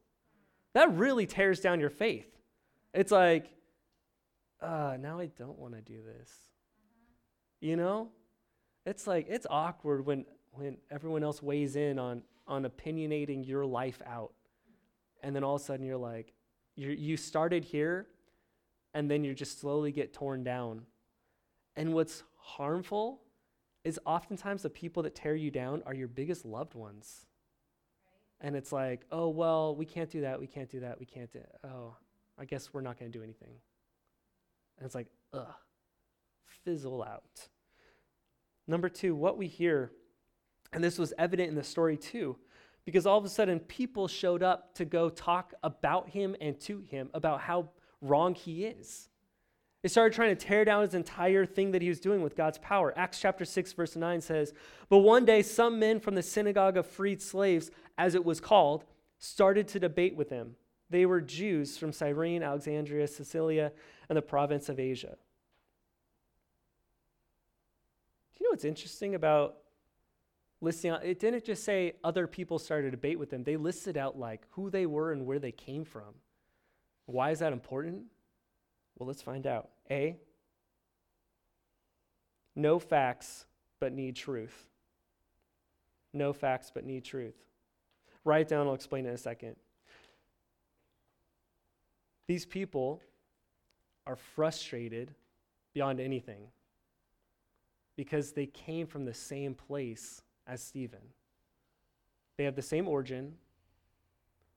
That 0.73 0.93
really 0.95 1.25
tears 1.25 1.59
down 1.59 1.79
your 1.79 1.89
faith. 1.89 2.27
It's 2.93 3.11
like, 3.11 3.51
uh, 4.61 4.97
now 4.99 5.19
I 5.19 5.25
don't 5.25 5.59
want 5.59 5.75
to 5.75 5.81
do 5.81 6.01
this. 6.01 6.31
You 7.59 7.75
know? 7.75 8.09
It's 8.85 9.07
like, 9.07 9.27
it's 9.29 9.47
awkward 9.49 10.05
when, 10.05 10.25
when 10.51 10.77
everyone 10.91 11.23
else 11.23 11.41
weighs 11.41 11.75
in 11.75 11.99
on 11.99 12.23
on 12.47 12.65
opinionating 12.65 13.47
your 13.47 13.65
life 13.65 14.01
out. 14.05 14.33
And 15.21 15.35
then 15.35 15.43
all 15.43 15.55
of 15.55 15.61
a 15.61 15.63
sudden 15.63 15.85
you're 15.85 15.97
like, 15.97 16.33
you 16.75 16.89
you 16.89 17.17
started 17.17 17.63
here, 17.63 18.07
and 18.93 19.09
then 19.09 19.23
you 19.23 19.33
just 19.33 19.59
slowly 19.59 19.91
get 19.91 20.13
torn 20.13 20.43
down. 20.43 20.81
And 21.75 21.93
what's 21.93 22.23
harmful 22.37 23.21
is 23.83 23.99
oftentimes 24.05 24.61
the 24.61 24.69
people 24.69 25.03
that 25.03 25.15
tear 25.15 25.35
you 25.35 25.51
down 25.51 25.83
are 25.85 25.93
your 25.93 26.07
biggest 26.07 26.45
loved 26.45 26.73
ones. 26.73 27.25
Right. 28.41 28.47
And 28.47 28.55
it's 28.55 28.71
like, 28.71 29.05
oh, 29.11 29.29
well, 29.29 29.75
we 29.75 29.85
can't 29.85 30.09
do 30.09 30.21
that, 30.21 30.39
we 30.39 30.47
can't 30.47 30.69
do 30.69 30.79
that, 30.81 30.99
we 30.99 31.05
can't 31.05 31.31
do 31.31 31.39
it. 31.39 31.55
Oh, 31.63 31.95
I 32.37 32.45
guess 32.45 32.73
we're 32.73 32.81
not 32.81 32.99
going 32.99 33.11
to 33.11 33.17
do 33.17 33.23
anything. 33.23 33.55
And 34.77 34.85
it's 34.85 34.95
like, 34.95 35.07
ugh, 35.33 35.53
fizzle 36.45 37.03
out. 37.03 37.49
Number 38.67 38.89
two, 38.89 39.15
what 39.15 39.37
we 39.37 39.47
hear 39.47 39.91
and 40.73 40.83
this 40.83 40.97
was 40.97 41.13
evident 41.17 41.49
in 41.49 41.55
the 41.55 41.63
story 41.63 41.97
too, 41.97 42.35
because 42.85 43.05
all 43.05 43.17
of 43.17 43.25
a 43.25 43.29
sudden 43.29 43.59
people 43.59 44.07
showed 44.07 44.43
up 44.43 44.73
to 44.75 44.85
go 44.85 45.09
talk 45.09 45.53
about 45.63 46.09
him 46.09 46.35
and 46.41 46.59
to 46.61 46.79
him 46.79 47.09
about 47.13 47.41
how 47.41 47.69
wrong 48.01 48.35
he 48.35 48.65
is. 48.65 49.07
They 49.81 49.89
started 49.89 50.15
trying 50.15 50.35
to 50.35 50.45
tear 50.45 50.63
down 50.65 50.81
his 50.81 50.93
entire 50.93 51.45
thing 51.45 51.71
that 51.71 51.81
he 51.81 51.89
was 51.89 51.99
doing 51.99 52.21
with 52.21 52.37
God's 52.37 52.57
power. 52.57 52.93
Acts 52.97 53.19
chapter 53.19 53.43
6, 53.43 53.73
verse 53.73 53.95
9 53.95 54.21
says, 54.21 54.53
But 54.89 54.99
one 54.99 55.25
day 55.25 55.41
some 55.41 55.77
men 55.77 55.99
from 55.99 56.15
the 56.15 56.23
synagogue 56.23 56.77
of 56.77 56.87
freed 56.87 57.21
slaves, 57.21 57.69
as 57.97 58.15
it 58.15 58.23
was 58.23 58.39
called, 58.39 58.85
started 59.19 59.67
to 59.69 59.79
debate 59.79 60.15
with 60.15 60.29
him. 60.29 60.55
They 60.89 61.05
were 61.05 61.19
Jews 61.19 61.77
from 61.77 61.91
Cyrene, 61.91 62.43
Alexandria, 62.43 63.07
Cilicia, 63.07 63.73
and 64.07 64.17
the 64.17 64.21
province 64.21 64.69
of 64.69 64.79
Asia. 64.79 65.17
Do 68.33 68.43
you 68.43 68.47
know 68.47 68.51
what's 68.51 68.65
interesting 68.65 69.15
about 69.15 69.57
listing 70.63 70.91
out, 70.91 71.05
it 71.05 71.19
didn't 71.19 71.43
just 71.43 71.63
say 71.63 71.93
other 72.03 72.25
people 72.25 72.57
started 72.57 72.87
a 72.87 72.91
debate 72.91 73.19
with 73.19 73.29
them. 73.29 73.43
They 73.43 73.57
listed 73.57 73.97
out 73.97 74.17
like 74.17 74.47
who 74.51 74.69
they 74.69 74.85
were 74.85 75.11
and 75.11 75.25
where 75.25 75.39
they 75.39 75.51
came 75.51 75.83
from. 75.83 76.15
Why 77.05 77.31
is 77.31 77.39
that 77.39 77.53
important? 77.53 78.03
Well, 78.97 79.07
let's 79.07 79.21
find 79.21 79.45
out. 79.45 79.69
A, 79.91 80.15
no 82.55 82.79
facts 82.79 83.45
but 83.79 83.91
need 83.91 84.15
truth. 84.15 84.67
No 86.13 86.31
facts 86.31 86.71
but 86.73 86.85
need 86.85 87.03
truth. 87.03 87.35
Write 88.23 88.47
down, 88.47 88.67
I'll 88.67 88.73
explain 88.73 89.05
it 89.05 89.09
in 89.09 89.15
a 89.15 89.17
second. 89.17 89.57
These 92.27 92.45
people 92.45 93.01
are 94.07 94.15
frustrated 94.15 95.13
beyond 95.73 95.99
anything 95.99 96.47
because 97.95 98.31
they 98.31 98.45
came 98.45 98.87
from 98.87 99.05
the 99.05 99.13
same 99.13 99.53
place 99.53 100.21
as 100.47 100.61
Stephen. 100.61 100.99
They 102.37 102.43
have 102.43 102.55
the 102.55 102.61
same 102.61 102.87
origin, 102.87 103.33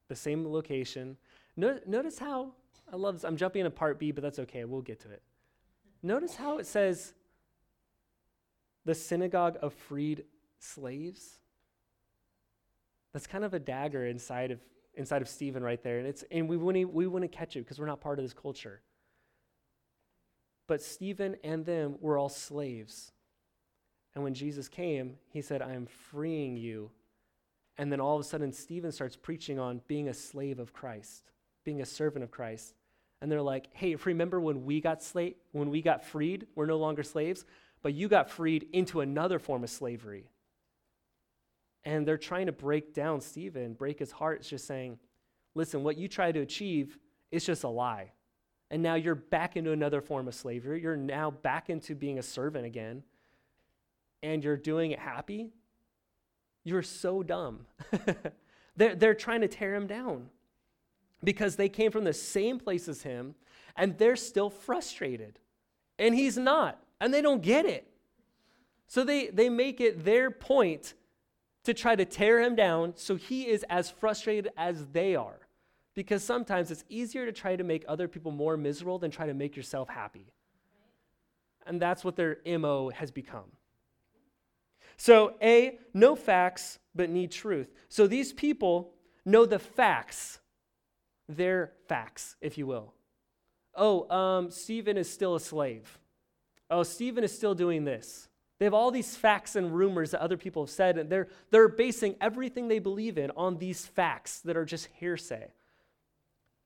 the 0.09 0.17
same 0.17 0.51
location. 0.51 1.17
No, 1.57 1.79
notice 1.87 2.19
how, 2.19 2.53
I 2.93 2.97
love 2.97 3.15
this. 3.15 3.25
I'm 3.25 3.37
jumping 3.37 3.61
into 3.61 3.71
part 3.71 3.99
B, 3.99 4.13
but 4.13 4.23
that's 4.23 4.39
okay. 4.41 4.65
We'll 4.65 4.81
get 4.81 5.01
to 5.01 5.11
it. 5.11 5.23
Notice 6.03 6.37
how 6.37 6.59
it 6.59 6.67
says 6.67 7.15
the 8.85 8.95
synagogue 8.95 9.59
of 9.61 9.75
freed 9.75 10.25
slaves. 10.59 11.41
That's 13.13 13.27
kind 13.27 13.45
of 13.45 13.55
a 13.55 13.59
dagger 13.59 14.07
inside 14.07 14.51
of 14.51 14.61
inside 14.95 15.21
of 15.21 15.29
Stephen 15.29 15.63
right 15.63 15.83
there. 15.83 15.99
And 15.99 16.07
it's 16.07 16.25
and 16.31 16.49
we 16.49 16.57
wouldn't 16.57 16.93
we 16.93 17.07
wouldn't 17.07 17.33
catch 17.33 17.57
it 17.57 17.61
because 17.61 17.79
we're 17.79 17.87
not 17.87 18.01
part 18.01 18.19
of 18.19 18.25
this 18.25 18.33
culture. 18.33 18.83
But 20.67 20.83
Stephen 20.83 21.37
and 21.45 21.65
them 21.65 21.97
were 22.01 22.19
all 22.19 22.29
slaves. 22.29 23.13
And 24.17 24.25
when 24.25 24.33
Jesus 24.33 24.67
came, 24.67 25.19
he 25.29 25.43
said, 25.43 25.61
I 25.61 25.75
am 25.75 25.85
freeing 25.85 26.57
you. 26.57 26.91
And 27.77 27.93
then 27.93 28.01
all 28.01 28.15
of 28.15 28.23
a 28.23 28.25
sudden, 28.25 28.51
Stephen 28.51 28.91
starts 28.91 29.15
preaching 29.15 29.59
on 29.59 29.83
being 29.89 30.09
a 30.09 30.15
slave 30.15 30.59
of 30.59 30.73
Christ, 30.73 31.31
being 31.65 31.83
a 31.83 31.87
servant 31.87 32.25
of 32.25 32.31
Christ. 32.31 32.75
And 33.21 33.31
they're 33.31 33.43
like, 33.43 33.69
hey, 33.75 33.93
if 33.93 34.07
remember 34.07 34.41
when 34.41 34.65
we 34.65 34.81
got 34.81 35.03
slave, 35.03 35.35
when 35.53 35.69
we 35.69 35.83
got 35.83 36.03
freed, 36.03 36.47
we're 36.55 36.65
no 36.65 36.79
longer 36.79 37.03
slaves, 37.03 37.45
but 37.83 37.93
you 37.93 38.09
got 38.09 38.31
freed 38.31 38.67
into 38.73 39.03
another 39.03 39.39
form 39.39 39.63
of 39.63 39.69
slavery. 39.69 40.31
And 41.85 42.09
they're 42.09 42.17
trying 42.17 42.47
to 42.47 42.53
break 42.53 42.95
down 42.95 43.21
Stephen, 43.21 43.75
break 43.75 43.99
his 43.99 44.13
heart. 44.13 44.41
It's 44.41 44.49
just 44.49 44.67
saying, 44.67 44.99
listen, 45.55 45.85
what 45.85 45.99
you 45.99 46.09
try 46.09 46.33
to 46.33 46.41
achieve 46.41 46.99
is 47.31 47.45
just 47.45 47.65
a 47.65 47.69
lie. 47.69 48.13
And 48.71 48.83
now 48.83 48.95
you're 48.95 49.15
back 49.15 49.59
into 49.59 49.73
another 49.73 50.01
form 50.01 50.27
of 50.27 50.35
slavery. 50.35 50.81
You're 50.81 50.97
now 50.97 51.31
back 51.31 51.69
into 51.69 51.95
being 51.95 52.19
a 52.19 52.23
servant 52.23 52.65
again 52.65 53.03
and 54.23 54.43
you're 54.43 54.57
doing 54.57 54.91
it 54.91 54.99
happy, 54.99 55.51
you're 56.65 56.83
so 56.83 57.23
dumb. 57.23 57.67
they're, 58.77 58.95
they're 58.95 59.15
trying 59.15 59.41
to 59.43 59.49
tear 59.49 59.75
him 59.75 59.87
down 59.87 60.29
because 61.23 61.57
they 61.57 61.69
came 61.69 61.91
from 61.91 62.05
the 62.05 62.13
same 62.13 62.59
place 62.59 62.89
as 62.89 63.03
him 63.03 63.35
and 63.77 63.97
they're 63.99 64.17
still 64.17 64.51
frustrated. 64.51 65.39
And 65.99 66.15
he's 66.15 66.37
not, 66.37 66.83
and 67.01 67.13
they 67.13 67.23
don't 67.23 67.43
get 67.43 67.67
it. 67.67 67.87
So 68.87 69.05
they, 69.05 69.29
they 69.29 69.49
make 69.49 69.81
it 69.81 70.05
their 70.05 70.31
point 70.31 70.95
to 71.65 71.75
try 71.75 71.97
to 71.97 72.05
tear 72.05 72.41
him 72.41 72.55
down 72.55 72.93
so 72.97 73.17
he 73.17 73.49
is 73.49 73.65
as 73.69 73.91
frustrated 73.91 74.53
as 74.57 74.87
they 74.89 75.17
are. 75.17 75.41
Because 75.95 76.23
sometimes 76.23 76.71
it's 76.71 76.85
easier 76.89 77.27
to 77.27 77.33
try 77.33 77.57
to 77.57 77.65
make 77.65 77.85
other 77.89 78.07
people 78.07 78.31
more 78.31 78.57
miserable 78.57 78.99
than 78.99 79.11
try 79.11 79.27
to 79.27 79.35
make 79.35 79.57
yourself 79.57 79.89
happy. 79.89 80.33
And 81.67 81.81
that's 81.81 82.05
what 82.05 82.15
their 82.15 82.39
MO 82.47 82.91
has 82.91 83.11
become. 83.11 83.51
So, 84.97 85.35
A, 85.43 85.79
no 85.93 86.17
facts, 86.17 86.79
but 86.95 87.11
need 87.11 87.31
truth. 87.31 87.71
So 87.89 88.07
these 88.07 88.33
people 88.33 88.95
know 89.25 89.45
the 89.45 89.59
facts, 89.59 90.41
their 91.29 91.73
facts, 91.89 92.37
if 92.41 92.57
you 92.57 92.67
will, 92.67 92.95
oh, 93.77 94.11
um, 94.11 94.51
Stephen 94.51 94.97
is 94.97 95.09
still 95.09 95.35
a 95.35 95.41
slave. 95.41 95.99
Oh, 96.71 96.83
Stephen 96.83 97.23
is 97.23 97.37
still 97.37 97.55
doing 97.55 97.85
this. 97.85 98.29
They 98.59 98.65
have 98.65 98.75
all 98.75 98.91
these 98.91 99.15
facts 99.15 99.55
and 99.55 99.75
rumors 99.75 100.13
that 100.13 100.23
other 100.23 100.39
people 100.39 100.63
have 100.63 100.71
said, 100.71 100.97
and 100.97 101.11
they're, 101.11 101.29
they're 101.51 101.69
basing 101.69 102.17
everything 102.21 102.69
they 102.69 102.79
believe 102.79 103.19
in 103.19 103.31
on 103.37 103.59
these 103.59 103.85
facts 103.85 104.41
that 104.41 104.57
are 104.57 104.65
just 104.65 104.89
hearsay. 104.95 105.53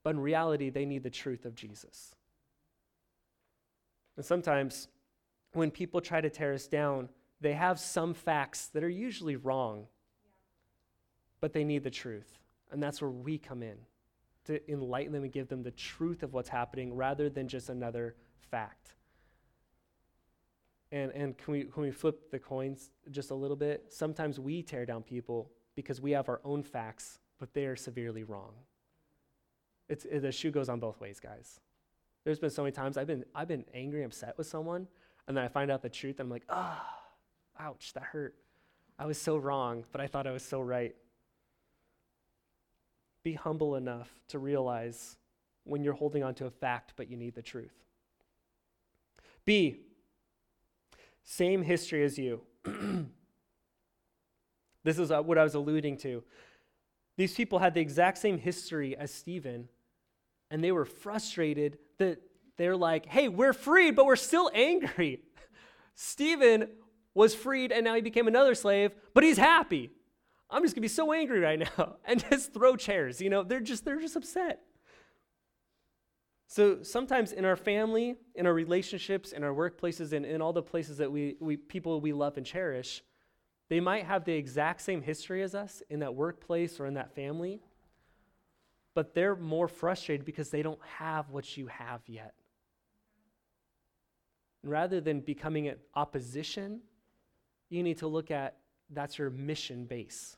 But 0.05 0.11
in 0.11 0.21
reality, 0.21 0.71
they 0.71 0.85
need 0.85 1.03
the 1.03 1.11
truth 1.11 1.45
of 1.45 1.55
Jesus. 1.55 2.15
And 4.17 4.25
sometimes 4.25 4.89
when 5.53 5.71
people 5.71 6.01
try 6.01 6.21
to 6.21 6.31
tear 6.31 6.55
us 6.55 6.69
down, 6.69 7.09
they 7.41 7.55
have 7.55 7.81
some 7.81 8.15
facts 8.15 8.67
that 8.69 8.85
are 8.85 8.89
usually 8.89 9.37
wrong, 9.37 9.87
but 11.41 11.53
they 11.53 11.65
need 11.65 11.85
the 11.85 11.91
truth. 11.91 12.39
And 12.71 12.83
that's 12.83 13.01
where 13.01 13.11
we 13.11 13.39
come 13.39 13.63
in 13.63 13.77
to 14.45 14.71
enlighten 14.71 15.13
them 15.13 15.25
and 15.25 15.33
give 15.33 15.49
them 15.49 15.63
the 15.63 15.71
truth 15.71 16.23
of 16.23 16.33
what's 16.33 16.49
happening 16.49 16.95
rather 16.95 17.29
than 17.29 17.49
just 17.49 17.69
another 17.69 18.15
fact. 18.51 18.95
And, 20.93 21.13
and 21.13 21.39
can, 21.39 21.53
we, 21.53 21.65
can 21.65 21.83
we 21.83 21.91
flip 21.91 22.31
the 22.31 22.39
coins 22.39 22.91
just 23.11 23.31
a 23.31 23.35
little 23.35 23.57
bit? 23.57 23.87
Sometimes 23.91 24.41
we 24.41 24.63
tear 24.63 24.85
down 24.85 25.03
people 25.03 25.51
because 25.77 26.01
we 26.01 26.11
have 26.13 26.29
our 26.29 26.41
own 26.45 26.63
facts, 26.63 27.21
but 27.39 27.55
they 27.55 27.65
are 27.67 27.77
severely 27.77 28.25
wrong. 28.25 28.53
It's, 29.89 30.05
it, 30.05 30.21
the 30.21 30.33
shoe 30.33 30.51
goes 30.51 30.69
on 30.69 30.81
both 30.81 31.01
ways, 31.01 31.21
guys. 31.21 31.61
There's 32.25 32.39
been 32.39 32.51
so 32.51 32.63
many 32.63 32.73
times 32.73 32.97
I've 32.97 33.07
been, 33.07 33.25
I've 33.35 33.49
been 33.49 33.65
angry, 33.73 34.03
upset 34.03 34.37
with 34.37 34.47
someone, 34.47 34.89
and 35.27 35.37
then 35.37 35.45
I 35.45 35.49
find 35.49 35.71
out 35.71 35.83
the 35.83 35.89
truth, 35.89 36.19
and 36.21 36.27
I'm 36.27 36.31
like, 36.31 36.45
ah, 36.49 36.85
oh, 36.85 37.00
ouch, 37.61 37.93
that 37.95 38.03
hurt. 38.05 38.35
I 38.99 39.07
was 39.07 39.21
so 39.21 39.37
wrong, 39.37 39.85
but 39.93 40.01
I 40.01 40.07
thought 40.07 40.27
I 40.27 40.33
was 40.33 40.43
so 40.43 40.61
right. 40.61 40.95
Be 43.23 43.35
humble 43.35 43.77
enough 43.77 44.11
to 44.29 44.39
realize 44.39 45.17
when 45.65 45.85
you're 45.85 45.95
holding 45.95 46.23
on 46.23 46.35
to 46.35 46.47
a 46.47 46.51
fact, 46.51 46.95
but 46.97 47.11
you 47.11 47.17
need 47.17 47.35
the 47.35 47.43
truth. 47.43 47.75
B, 49.45 49.81
same 51.25 51.63
history 51.63 52.03
as 52.03 52.19
you. 52.19 52.41
this 54.85 54.99
is 54.99 55.11
uh, 55.11 55.23
what 55.23 55.39
I 55.39 55.45
was 55.45 55.55
alluding 55.55 55.97
to. 55.99 56.23
These 57.17 57.35
people 57.35 57.59
had 57.59 57.75
the 57.75 57.81
exact 57.81 58.19
same 58.19 58.39
history 58.39 58.97
as 58.97 59.13
Stephen, 59.13 59.69
and 60.51 60.65
they 60.65 60.73
were 60.73 60.85
frustrated 60.85 61.79
that 61.99 62.21
they're 62.57 62.77
like, 62.77 63.07
hey, 63.07 63.29
we're 63.29 63.53
freed, 63.53 63.97
but 63.97 64.07
we're 64.07 64.17
still 64.17 64.51
angry. 64.55 65.21
Stephen 65.95 66.69
was 67.15 67.35
freed 67.35 67.73
and 67.73 67.85
now 67.85 67.95
he 67.95 68.01
became 68.01 68.29
another 68.29 68.55
slave, 68.55 68.93
but 69.15 69.25
he's 69.25 69.39
happy. 69.39 69.91
I'm 70.49 70.63
just 70.63 70.75
gonna 70.75 70.83
be 70.83 70.89
so 70.89 71.13
angry 71.13 71.41
right 71.41 71.59
now 71.79 71.97
and 72.05 72.25
just 72.29 72.53
throw 72.53 72.77
chairs. 72.77 73.21
You 73.21 73.31
know, 73.31 73.43
they're 73.43 73.61
just 73.61 73.85
they're 73.85 74.01
just 74.01 74.17
upset. 74.17 74.61
So 76.51 76.83
sometimes 76.83 77.31
in 77.31 77.45
our 77.45 77.55
family, 77.55 78.17
in 78.35 78.45
our 78.45 78.53
relationships, 78.53 79.31
in 79.31 79.45
our 79.45 79.55
workplaces, 79.55 80.13
and 80.13 80.27
in 80.27 80.43
all 80.43 80.53
the 80.53 80.63
places 80.63 80.99
that 80.99 81.11
we, 81.11 81.37
we 81.39 81.57
people 81.57 82.01
we 82.01 82.13
love 82.13 82.37
and 82.37 82.45
cherish, 82.45 83.05
they 83.69 83.79
might 83.79 84.05
have 84.05 84.25
the 84.25 84.33
exact 84.33 84.83
same 84.83 85.01
history 85.01 85.45
as 85.45 85.55
us 85.55 85.81
in 85.91 86.01
that 86.01 86.17
workplace 86.17 86.81
or 86.81 86.87
in 86.87 86.95
that 86.95 87.15
family, 87.15 87.61
but 88.97 89.15
they're 89.15 89.37
more 89.37 89.69
frustrated 89.69 90.27
because 90.27 90.51
they 90.51 90.61
don't 90.61 90.81
have 90.99 91.31
what 91.31 91.57
you 91.57 91.69
have 91.69 92.01
yet. 92.09 92.35
And 94.65 94.73
rather 94.73 95.01
than 95.01 95.21
becoming 95.21 95.69
an 95.69 95.77
opposition, 95.95 96.81
you 97.71 97.83
need 97.83 97.99
to 97.99 98.07
look 98.07 98.31
at 98.31 98.57
that's 98.91 99.17
your 99.19 99.31
mission 99.31 99.87
base. 99.87 100.37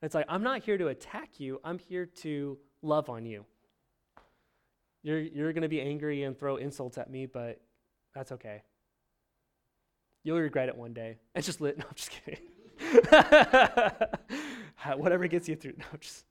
It's 0.00 0.14
like, 0.14 0.26
I'm 0.28 0.42
not 0.42 0.62
here 0.62 0.76
to 0.78 0.88
attack 0.88 1.38
you, 1.38 1.60
I'm 1.62 1.78
here 1.78 2.06
to 2.06 2.58
love 2.82 3.08
on 3.08 3.24
you. 3.24 3.44
You're, 5.04 5.20
you're 5.20 5.52
going 5.52 5.62
to 5.62 5.68
be 5.68 5.80
angry 5.80 6.24
and 6.24 6.36
throw 6.38 6.56
insults 6.56 6.98
at 6.98 7.10
me, 7.10 7.26
but 7.26 7.60
that's 8.14 8.32
okay. 8.32 8.62
You'll 10.24 10.38
regret 10.38 10.68
it 10.68 10.76
one 10.76 10.92
day. 10.92 11.18
And 11.34 11.44
just 11.44 11.60
lit. 11.60 11.78
No, 11.82 11.84
I'm 11.88 11.94
just 11.94 12.10
kidding. 12.10 12.40
Whatever 14.96 15.26
gets 15.26 15.48
you 15.48 15.56
through. 15.56 15.74
No, 15.78 15.84
just. 16.00 16.24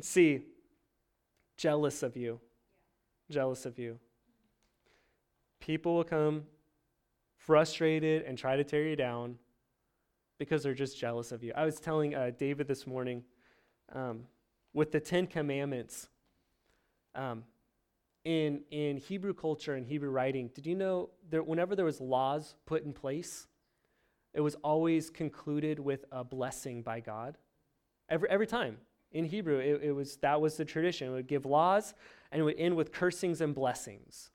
See, 0.00 0.42
jealous 1.56 2.02
of 2.02 2.16
you. 2.16 2.40
Jealous 3.30 3.66
of 3.66 3.78
you. 3.78 3.98
People 5.60 5.96
will 5.96 6.04
come 6.04 6.44
frustrated 7.36 8.24
and 8.24 8.36
try 8.36 8.56
to 8.56 8.64
tear 8.64 8.86
you 8.86 8.96
down 8.96 9.36
because 10.38 10.62
they're 10.62 10.74
just 10.74 10.98
jealous 10.98 11.32
of 11.32 11.42
you. 11.42 11.52
I 11.56 11.64
was 11.64 11.80
telling 11.80 12.14
uh, 12.14 12.30
David 12.36 12.68
this 12.68 12.86
morning 12.86 13.24
um, 13.92 14.24
with 14.72 14.92
the 14.92 15.00
Ten 15.00 15.26
Commandments. 15.26 16.08
Um, 17.14 17.44
in, 18.24 18.60
in 18.70 18.98
Hebrew 18.98 19.32
culture 19.32 19.74
and 19.74 19.86
Hebrew 19.86 20.10
writing, 20.10 20.50
did 20.54 20.66
you 20.66 20.74
know 20.74 21.08
that 21.30 21.46
whenever 21.46 21.74
there 21.74 21.86
was 21.86 22.00
laws 22.00 22.54
put 22.66 22.84
in 22.84 22.92
place, 22.92 23.46
it 24.34 24.40
was 24.40 24.54
always 24.56 25.08
concluded 25.08 25.78
with 25.78 26.04
a 26.12 26.22
blessing 26.22 26.82
by 26.82 27.00
God? 27.00 27.38
Every, 28.08 28.28
every 28.28 28.46
time. 28.46 28.76
In 29.12 29.24
Hebrew, 29.24 29.58
it, 29.58 29.80
it 29.82 29.92
was, 29.92 30.16
that 30.18 30.40
was 30.40 30.56
the 30.56 30.64
tradition. 30.66 31.08
It 31.08 31.12
would 31.12 31.26
give 31.26 31.46
laws 31.46 31.94
and 32.30 32.40
it 32.40 32.44
would 32.44 32.58
end 32.58 32.76
with 32.76 32.92
cursings 32.92 33.40
and 33.40 33.54
blessings. 33.54 34.30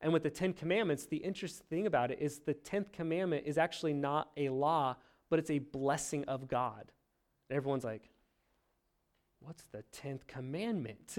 And 0.00 0.12
with 0.12 0.22
the 0.22 0.30
Ten 0.30 0.52
Commandments, 0.52 1.06
the 1.06 1.18
interesting 1.18 1.66
thing 1.68 1.86
about 1.86 2.10
it 2.10 2.18
is 2.20 2.38
the 2.38 2.54
Tenth 2.54 2.90
Commandment 2.92 3.44
is 3.46 3.58
actually 3.58 3.92
not 3.92 4.30
a 4.36 4.48
law, 4.48 4.96
but 5.28 5.38
it's 5.38 5.50
a 5.50 5.58
blessing 5.58 6.24
of 6.24 6.48
God. 6.48 6.90
And 7.48 7.56
everyone's 7.56 7.84
like, 7.84 8.08
what's 9.40 9.64
the 9.72 9.82
Tenth 9.92 10.26
Commandment? 10.26 11.16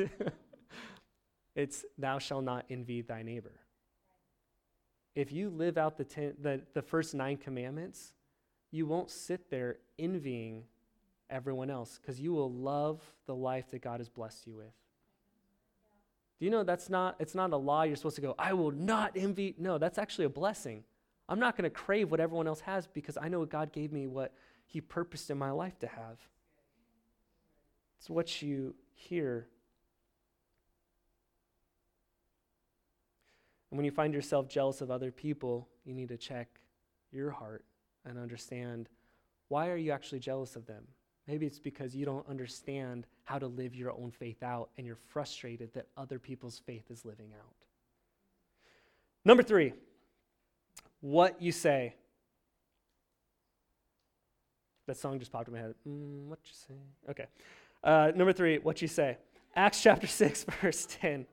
it's, 1.56 1.86
thou 1.98 2.18
shalt 2.18 2.44
not 2.44 2.66
envy 2.70 3.02
thy 3.02 3.22
neighbor. 3.22 3.54
If 5.14 5.32
you 5.32 5.50
live 5.50 5.78
out 5.78 5.98
the, 5.98 6.06
ten, 6.06 6.34
the, 6.42 6.62
the 6.74 6.82
first 6.82 7.14
nine 7.14 7.38
commandments, 7.38 8.14
you 8.72 8.86
won't 8.86 9.12
sit 9.12 9.50
there 9.50 9.78
envying 10.00 10.64
everyone 11.30 11.70
else 11.70 12.00
because 12.02 12.20
you 12.20 12.34
will 12.34 12.52
love 12.52 13.02
the 13.28 13.36
life 13.36 13.70
that 13.72 13.82
God 13.82 14.00
has 14.00 14.10
blessed 14.10 14.48
you 14.48 14.56
with. 14.56 14.74
Do 16.42 16.46
you 16.46 16.52
know 16.52 16.64
that's 16.64 16.90
not 16.90 17.18
it's 17.20 17.36
not 17.36 17.54
a 17.54 17.56
law 17.56 17.84
you're 17.84 17.96
supposed 17.96 18.16
to 18.16 18.22
go, 18.24 18.34
I 18.40 18.54
will 18.54 18.72
not 18.72 19.12
envy. 19.16 19.54
No, 19.60 19.78
that's 19.78 20.00
actually 20.00 20.26
a 20.26 20.30
blessing. 20.30 20.84
I'm 21.30 21.40
not 21.40 21.56
going 21.56 21.66
to 21.66 21.70
crave 21.70 22.10
what 22.10 22.20
everyone 22.20 22.48
else 22.48 22.62
has 22.62 22.88
because 22.88 23.16
I 23.16 23.30
know 23.30 23.46
God 23.46 23.72
gave 23.72 23.94
me 23.94 24.08
what 24.08 24.34
he 24.66 24.82
purposed 24.82 25.30
in 25.30 25.38
my 25.38 25.52
life 25.52 25.78
to 25.80 25.88
have. 25.88 26.18
It's 28.00 28.10
what 28.10 28.42
you 28.42 28.74
hear. 28.96 29.46
And 33.70 33.78
when 33.78 33.86
you 33.86 33.92
find 33.92 34.12
yourself 34.12 34.50
jealous 34.50 34.82
of 34.82 34.90
other 34.90 35.12
people, 35.12 35.68
you 35.86 35.94
need 35.94 36.10
to 36.10 36.18
check 36.18 36.60
your 37.12 37.30
heart 37.30 37.66
and 38.04 38.18
understand 38.18 38.90
why 39.48 39.70
are 39.70 39.78
you 39.78 39.92
actually 39.92 40.20
jealous 40.20 40.56
of 40.56 40.66
them? 40.66 40.86
Maybe 41.28 41.46
it's 41.46 41.60
because 41.60 41.96
you 41.96 42.06
don't 42.06 42.28
understand 42.28 43.06
how 43.24 43.38
to 43.40 43.48
live 43.48 43.76
your 43.76 43.92
own 43.92 44.12
faith 44.12 44.44
out 44.44 44.70
and 44.78 44.86
you're 44.86 44.98
frustrated 45.10 45.74
that 45.74 45.88
other 45.96 46.20
people's 46.20 46.60
faith 46.66 46.90
is 46.90 47.06
living 47.06 47.32
out. 47.40 47.54
Number 49.24 49.44
three, 49.44 49.74
what 51.00 51.42
you 51.42 51.52
say. 51.52 51.94
That 54.88 54.98
song 54.98 55.20
just 55.20 55.32
popped 55.32 55.48
in 55.48 55.54
my 55.54 55.60
head. 55.60 55.76
Mm, 55.88 56.28
what 56.28 56.40
you 56.44 56.54
say? 56.54 56.74
Okay. 57.10 57.28
Uh, 57.84 58.12
number 58.16 58.34
three, 58.34 58.58
what 58.58 58.82
you 58.82 58.88
say. 58.88 59.18
Acts 59.56 59.82
chapter 59.82 60.08
6, 60.08 60.46
verse 60.62 60.88
10. 60.90 61.28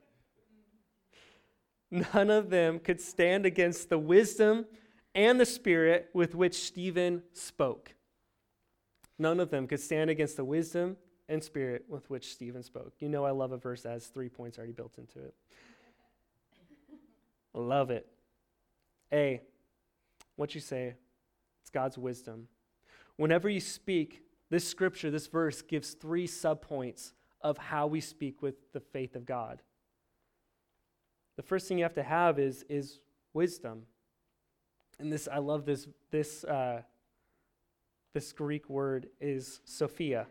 None 1.91 2.29
of 2.29 2.51
them 2.51 2.79
could 2.79 3.01
stand 3.01 3.45
against 3.47 3.89
the 3.89 3.97
wisdom 3.97 4.65
and 5.15 5.39
the 5.39 5.45
spirit 5.45 6.09
with 6.13 6.35
which 6.35 6.55
Stephen 6.55 7.23
spoke. 7.33 7.93
None 9.19 9.41
of 9.41 9.51
them 9.51 9.67
could 9.67 9.81
stand 9.81 10.09
against 10.09 10.37
the 10.37 10.45
wisdom 10.45 10.95
and 11.27 11.43
spirit 11.43 11.85
with 11.89 12.09
which 12.09 12.31
Stephen 12.31 12.63
spoke. 12.63 12.93
You 12.99 13.09
know, 13.09 13.25
I 13.25 13.31
love 13.31 13.51
a 13.51 13.57
verse 13.57 13.83
that 13.83 13.91
has 13.91 14.07
three 14.07 14.29
points 14.29 14.57
already 14.57 14.73
built 14.73 14.97
into 14.97 15.19
it. 15.19 15.35
Love 17.53 17.91
it. 17.91 18.07
A, 19.11 19.41
what 20.37 20.55
you 20.55 20.61
say, 20.61 20.95
it's 21.61 21.69
God's 21.69 21.97
wisdom. 21.97 22.47
Whenever 23.17 23.49
you 23.49 23.59
speak, 23.59 24.23
this 24.49 24.67
scripture, 24.67 25.11
this 25.11 25.27
verse 25.27 25.61
gives 25.61 25.91
three 25.91 26.27
subpoints 26.27 27.11
of 27.41 27.57
how 27.57 27.87
we 27.87 27.99
speak 28.01 28.41
with 28.41 28.71
the 28.71 28.79
faith 28.79 29.15
of 29.15 29.25
God. 29.25 29.61
The 31.35 31.43
first 31.43 31.67
thing 31.67 31.77
you 31.77 31.83
have 31.83 31.93
to 31.95 32.03
have 32.03 32.39
is, 32.39 32.65
is 32.69 32.99
wisdom. 33.33 33.83
And 34.99 35.11
this, 35.11 35.27
I 35.31 35.37
love 35.37 35.65
this, 35.65 35.87
this 36.11 36.43
uh, 36.43 36.81
this 38.13 38.31
Greek 38.31 38.69
word 38.69 39.07
is 39.19 39.61
Sophia. 39.65 40.27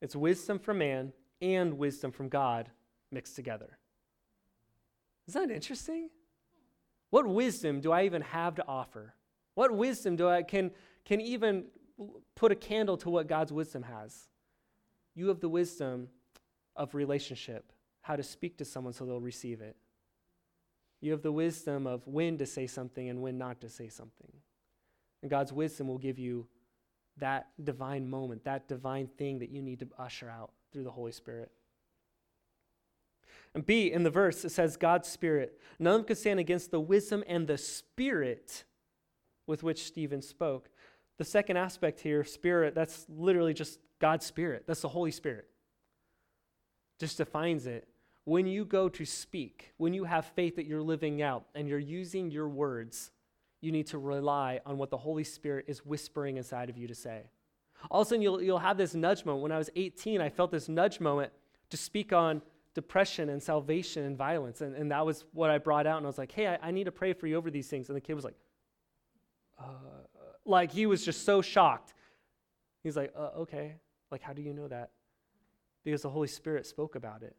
It's 0.00 0.16
wisdom 0.16 0.58
from 0.58 0.78
man 0.78 1.12
and 1.42 1.78
wisdom 1.78 2.12
from 2.12 2.28
God 2.28 2.70
mixed 3.10 3.36
together. 3.36 3.78
Is 5.28 5.34
that 5.34 5.50
interesting? 5.50 6.10
What 7.10 7.26
wisdom 7.26 7.80
do 7.80 7.92
I 7.92 8.04
even 8.04 8.22
have 8.22 8.54
to 8.56 8.64
offer? 8.66 9.14
What 9.54 9.72
wisdom 9.72 10.16
do 10.16 10.28
I 10.28 10.42
can 10.42 10.70
can 11.04 11.20
even 11.20 11.64
put 12.34 12.52
a 12.52 12.54
candle 12.54 12.96
to 12.98 13.10
what 13.10 13.26
God's 13.26 13.52
wisdom 13.52 13.82
has? 13.82 14.28
You 15.14 15.28
have 15.28 15.40
the 15.40 15.48
wisdom 15.48 16.08
of 16.76 16.94
relationship, 16.94 17.72
how 18.00 18.16
to 18.16 18.22
speak 18.22 18.58
to 18.58 18.64
someone 18.64 18.92
so 18.92 19.04
they'll 19.04 19.20
receive 19.20 19.60
it. 19.60 19.76
You 21.00 21.12
have 21.12 21.22
the 21.22 21.32
wisdom 21.32 21.86
of 21.86 22.06
when 22.06 22.38
to 22.38 22.46
say 22.46 22.66
something 22.66 23.08
and 23.08 23.20
when 23.20 23.38
not 23.38 23.60
to 23.62 23.68
say 23.68 23.88
something. 23.88 24.32
And 25.22 25.30
God's 25.30 25.52
wisdom 25.52 25.88
will 25.88 25.98
give 25.98 26.18
you 26.18 26.46
that 27.18 27.48
divine 27.62 28.08
moment, 28.08 28.44
that 28.44 28.68
divine 28.68 29.08
thing 29.18 29.38
that 29.40 29.50
you 29.50 29.62
need 29.62 29.80
to 29.80 29.88
usher 29.98 30.30
out 30.30 30.52
through 30.72 30.84
the 30.84 30.90
Holy 30.90 31.12
Spirit. 31.12 31.50
And 33.54 33.66
B, 33.66 33.92
in 33.92 34.02
the 34.02 34.10
verse, 34.10 34.44
it 34.44 34.50
says 34.50 34.76
God's 34.76 35.08
Spirit. 35.08 35.58
None 35.78 35.92
of 35.94 35.98
them 36.00 36.06
could 36.06 36.18
stand 36.18 36.40
against 36.40 36.70
the 36.70 36.80
wisdom 36.80 37.24
and 37.26 37.46
the 37.46 37.58
Spirit 37.58 38.64
with 39.46 39.62
which 39.62 39.84
Stephen 39.84 40.22
spoke. 40.22 40.70
The 41.18 41.24
second 41.24 41.56
aspect 41.56 42.00
here, 42.00 42.24
Spirit, 42.24 42.74
that's 42.74 43.06
literally 43.08 43.52
just 43.52 43.80
God's 43.98 44.24
Spirit. 44.24 44.64
That's 44.66 44.82
the 44.82 44.88
Holy 44.88 45.10
Spirit. 45.10 45.48
Just 46.98 47.18
defines 47.18 47.66
it. 47.66 47.88
When 48.24 48.46
you 48.46 48.64
go 48.64 48.88
to 48.88 49.04
speak, 49.04 49.72
when 49.76 49.92
you 49.92 50.04
have 50.04 50.26
faith 50.26 50.56
that 50.56 50.66
you're 50.66 50.82
living 50.82 51.20
out 51.20 51.46
and 51.54 51.68
you're 51.68 51.78
using 51.78 52.30
your 52.30 52.48
words, 52.48 53.10
you 53.60 53.72
need 53.72 53.86
to 53.88 53.98
rely 53.98 54.60
on 54.64 54.78
what 54.78 54.90
the 54.90 54.96
Holy 54.96 55.24
Spirit 55.24 55.66
is 55.68 55.84
whispering 55.84 56.36
inside 56.36 56.70
of 56.70 56.76
you 56.76 56.88
to 56.88 56.94
say. 56.94 57.24
All 57.90 58.02
of 58.02 58.06
a 58.06 58.10
sudden, 58.10 58.22
you'll, 58.22 58.42
you'll 58.42 58.58
have 58.58 58.76
this 58.76 58.94
nudge 58.94 59.24
moment. 59.24 59.42
When 59.42 59.52
I 59.52 59.58
was 59.58 59.70
18, 59.76 60.20
I 60.20 60.28
felt 60.28 60.50
this 60.50 60.68
nudge 60.68 61.00
moment 61.00 61.32
to 61.70 61.76
speak 61.76 62.12
on 62.12 62.42
depression 62.74 63.28
and 63.30 63.42
salvation 63.42 64.04
and 64.04 64.16
violence. 64.16 64.60
And, 64.60 64.74
and 64.74 64.90
that 64.90 65.04
was 65.04 65.24
what 65.32 65.50
I 65.50 65.58
brought 65.58 65.86
out. 65.86 65.96
And 65.96 66.06
I 66.06 66.08
was 66.08 66.18
like, 66.18 66.32
hey, 66.32 66.46
I, 66.46 66.58
I 66.68 66.70
need 66.70 66.84
to 66.84 66.92
pray 66.92 67.12
for 67.12 67.26
you 67.26 67.36
over 67.36 67.50
these 67.50 67.68
things. 67.68 67.88
And 67.88 67.96
the 67.96 68.00
kid 68.00 68.14
was 68.14 68.24
like, 68.24 68.36
uh, 69.58 69.64
like 70.44 70.72
he 70.72 70.86
was 70.86 71.04
just 71.04 71.24
so 71.24 71.42
shocked. 71.42 71.94
He's 72.82 72.96
like, 72.96 73.12
uh, 73.16 73.30
okay. 73.40 73.76
Like, 74.10 74.22
how 74.22 74.32
do 74.32 74.42
you 74.42 74.54
know 74.54 74.68
that? 74.68 74.90
Because 75.84 76.02
the 76.02 76.10
Holy 76.10 76.28
Spirit 76.28 76.66
spoke 76.66 76.94
about 76.94 77.22
it. 77.22 77.36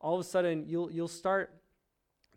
All 0.00 0.14
of 0.14 0.20
a 0.20 0.24
sudden, 0.24 0.64
you'll, 0.66 0.90
you'll 0.90 1.08
start, 1.08 1.52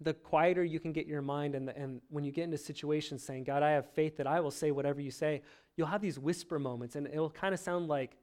the 0.02 0.14
quieter 0.14 0.64
you 0.64 0.80
can 0.80 0.92
get 0.92 1.06
your 1.06 1.22
mind, 1.22 1.54
and, 1.56 1.68
the, 1.68 1.78
and 1.78 2.02
when 2.10 2.24
you 2.24 2.32
get 2.32 2.44
into 2.46 2.58
situations 2.58 3.24
saying, 3.24 3.44
God, 3.44 3.62
I 3.62 3.72
have 3.72 3.90
faith 3.94 4.18
that 4.18 4.28
I 4.28 4.40
will 4.40 4.52
say 4.52 4.72
whatever 4.72 5.00
you 5.00 5.12
say, 5.12 5.42
you'll 5.78 5.88
have 5.88 6.02
these 6.02 6.18
whisper 6.18 6.58
moments, 6.60 6.96
and 6.96 7.08
it'll 7.08 7.30
kind 7.30 7.54
of 7.54 7.60
sound 7.60 7.88
like 7.88 8.18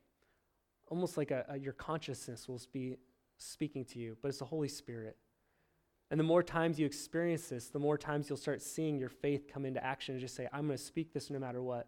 almost 0.88 1.16
like 1.16 1.30
a, 1.30 1.44
a, 1.48 1.58
your 1.58 1.72
consciousness 1.72 2.48
will 2.48 2.60
be 2.72 2.96
speaking 3.36 3.84
to 3.84 3.98
you, 3.98 4.16
but 4.20 4.28
it's 4.28 4.38
the 4.38 4.44
Holy 4.44 4.68
Spirit. 4.68 5.16
And 6.10 6.18
the 6.18 6.24
more 6.24 6.42
times 6.42 6.80
you 6.80 6.86
experience 6.86 7.48
this, 7.48 7.68
the 7.68 7.78
more 7.78 7.98
times 7.98 8.28
you'll 8.28 8.38
start 8.38 8.62
seeing 8.62 8.98
your 8.98 9.10
faith 9.10 9.46
come 9.52 9.64
into 9.64 9.84
action 9.84 10.14
and 10.14 10.20
just 10.20 10.34
say, 10.34 10.48
I'm 10.52 10.66
going 10.66 10.78
to 10.78 10.82
speak 10.82 11.12
this 11.12 11.30
no 11.30 11.38
matter 11.38 11.62
what. 11.62 11.86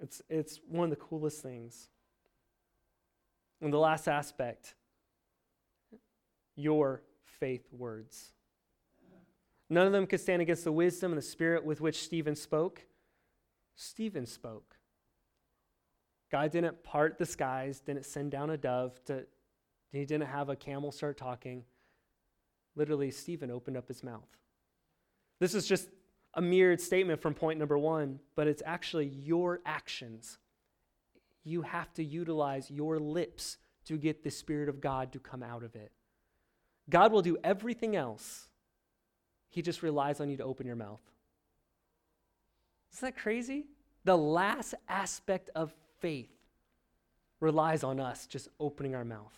It's, 0.00 0.22
it's 0.28 0.60
one 0.68 0.84
of 0.84 0.90
the 0.90 1.04
coolest 1.04 1.42
things. 1.42 1.88
And 3.60 3.72
the 3.72 3.78
last 3.78 4.08
aspect 4.08 4.74
your 6.56 7.02
faith 7.38 7.66
words. 7.72 8.32
None 9.70 9.86
of 9.86 9.92
them 9.92 10.06
could 10.06 10.20
stand 10.20 10.42
against 10.42 10.64
the 10.64 10.72
wisdom 10.72 11.12
and 11.12 11.18
the 11.18 11.22
spirit 11.22 11.64
with 11.64 11.80
which 11.80 12.02
Stephen 12.02 12.36
spoke. 12.36 12.82
Stephen 13.76 14.26
spoke. 14.26 14.76
God 16.30 16.50
didn't 16.50 16.82
part 16.82 17.18
the 17.18 17.26
skies, 17.26 17.80
didn't 17.80 18.06
send 18.06 18.30
down 18.30 18.50
a 18.50 18.56
dove 18.56 19.02
to 19.06 19.24
he 19.92 20.04
didn't 20.04 20.26
have 20.26 20.48
a 20.48 20.56
camel 20.56 20.90
start 20.90 21.16
talking. 21.16 21.62
Literally, 22.74 23.12
Stephen 23.12 23.50
opened 23.50 23.76
up 23.76 23.86
his 23.86 24.02
mouth. 24.02 24.26
This 25.38 25.54
is 25.54 25.66
just 25.66 25.88
a 26.34 26.42
mirrored 26.42 26.80
statement 26.80 27.22
from 27.22 27.34
point 27.34 27.60
number 27.60 27.78
one, 27.78 28.18
but 28.34 28.48
it's 28.48 28.62
actually 28.66 29.06
your 29.06 29.60
actions. 29.64 30.38
You 31.44 31.62
have 31.62 31.92
to 31.94 32.04
utilize 32.04 32.70
your 32.70 32.98
lips 32.98 33.58
to 33.84 33.96
get 33.96 34.24
the 34.24 34.30
Spirit 34.30 34.68
of 34.68 34.80
God 34.80 35.12
to 35.12 35.20
come 35.20 35.42
out 35.42 35.62
of 35.62 35.76
it. 35.76 35.92
God 36.88 37.12
will 37.12 37.22
do 37.22 37.36
everything 37.42 37.96
else, 37.96 38.48
He 39.48 39.62
just 39.62 39.82
relies 39.82 40.20
on 40.20 40.28
you 40.28 40.36
to 40.36 40.44
open 40.44 40.66
your 40.66 40.76
mouth. 40.76 41.00
Isn't 42.92 43.14
that 43.14 43.20
crazy? 43.20 43.66
The 44.04 44.16
last 44.16 44.74
aspect 44.88 45.50
of 45.54 45.74
faith 46.00 46.30
relies 47.40 47.82
on 47.82 48.00
us 48.00 48.26
just 48.26 48.48
opening 48.60 48.94
our 48.94 49.04
mouth. 49.04 49.34